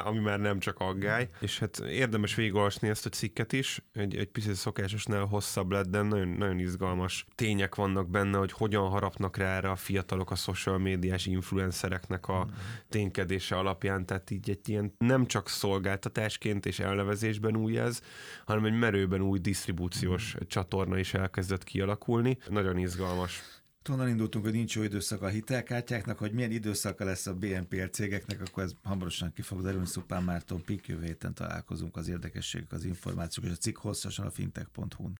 ami 0.04 0.20
már 0.20 0.40
nem 0.40 0.60
csak 0.60 0.80
aggály. 0.80 1.30
És 1.40 1.60
hát 1.60 1.80
érdemes 1.80 2.36
végigolvasni 2.36 2.90
ezt 2.90 3.06
a 3.06 3.10
cikket 3.10 3.54
is, 3.54 3.82
egy, 3.94 4.16
egy 4.16 4.28
picit 4.28 4.56
szokásosnál 4.56 5.26
hosszabb 5.26 5.72
lett, 5.72 5.88
de 5.88 6.02
nagyon, 6.02 6.28
nagyon 6.28 6.60
izgalmas 6.60 7.26
tények 7.36 7.76
vannak 7.76 8.10
benne, 8.10 8.27
hogy 8.34 8.52
hogyan 8.52 8.90
harapnak 8.90 9.38
rá 9.38 9.56
erre 9.56 9.70
a 9.70 9.76
fiatalok 9.76 10.32
a 10.32 10.36
social 10.36 10.78
médiás 10.78 11.26
influencereknek 11.26 12.28
a 12.28 12.46
mm. 12.46 12.54
ténykedése 12.90 13.56
alapján, 13.56 14.06
tehát 14.06 14.32
így 14.32 14.50
egy 14.50 14.70
ilyen 14.70 14.94
nem 14.98 15.26
csak 15.26 15.50
szolgáltatásként 15.50 16.66
és 16.66 16.80
elnevezésben 16.80 17.56
új 17.56 17.80
ez, 17.80 18.02
hanem 18.46 18.66
egy 18.66 18.80
merőben 18.80 19.22
új 19.22 19.40
disztribúciós 19.40 20.36
mm. 20.36 20.48
csatorna 20.48 20.98
is 20.98 21.14
elkezdett 21.14 21.64
kialakulni. 21.64 22.38
Nagyon 22.50 22.78
izgalmas. 22.78 23.44
Onnan 23.90 24.08
indultunk, 24.08 24.44
hogy 24.44 24.54
nincs 24.54 24.76
jó 24.76 24.84
időszak 24.84 25.22
a 25.22 25.28
hitelkártyáknak, 25.28 26.18
hogy 26.18 26.32
milyen 26.32 26.52
időszaka 26.52 27.06
lesz 27.06 27.28
a 27.28 27.34
BNPL 27.34 27.84
cégeknek, 27.92 28.42
akkor 28.42 28.64
ez 28.64 28.72
hamarosan 28.84 29.34
ki 29.34 29.42
fog 29.42 29.62
derülni. 29.62 29.86
Szupán 29.86 30.24
Márton 30.24 30.64
Pik 30.64 30.88
jövő 30.88 31.06
héten 31.06 31.34
találkozunk 31.34 31.98
az 31.98 32.08
érdekességek, 32.08 32.72
az 32.72 32.84
információk, 32.84 33.46
és 33.46 33.52
a 33.52 33.56
cikk 33.56 33.78
hosszasan 33.78 34.26
a 34.26 34.30
fintech.hu-n. 34.32 35.16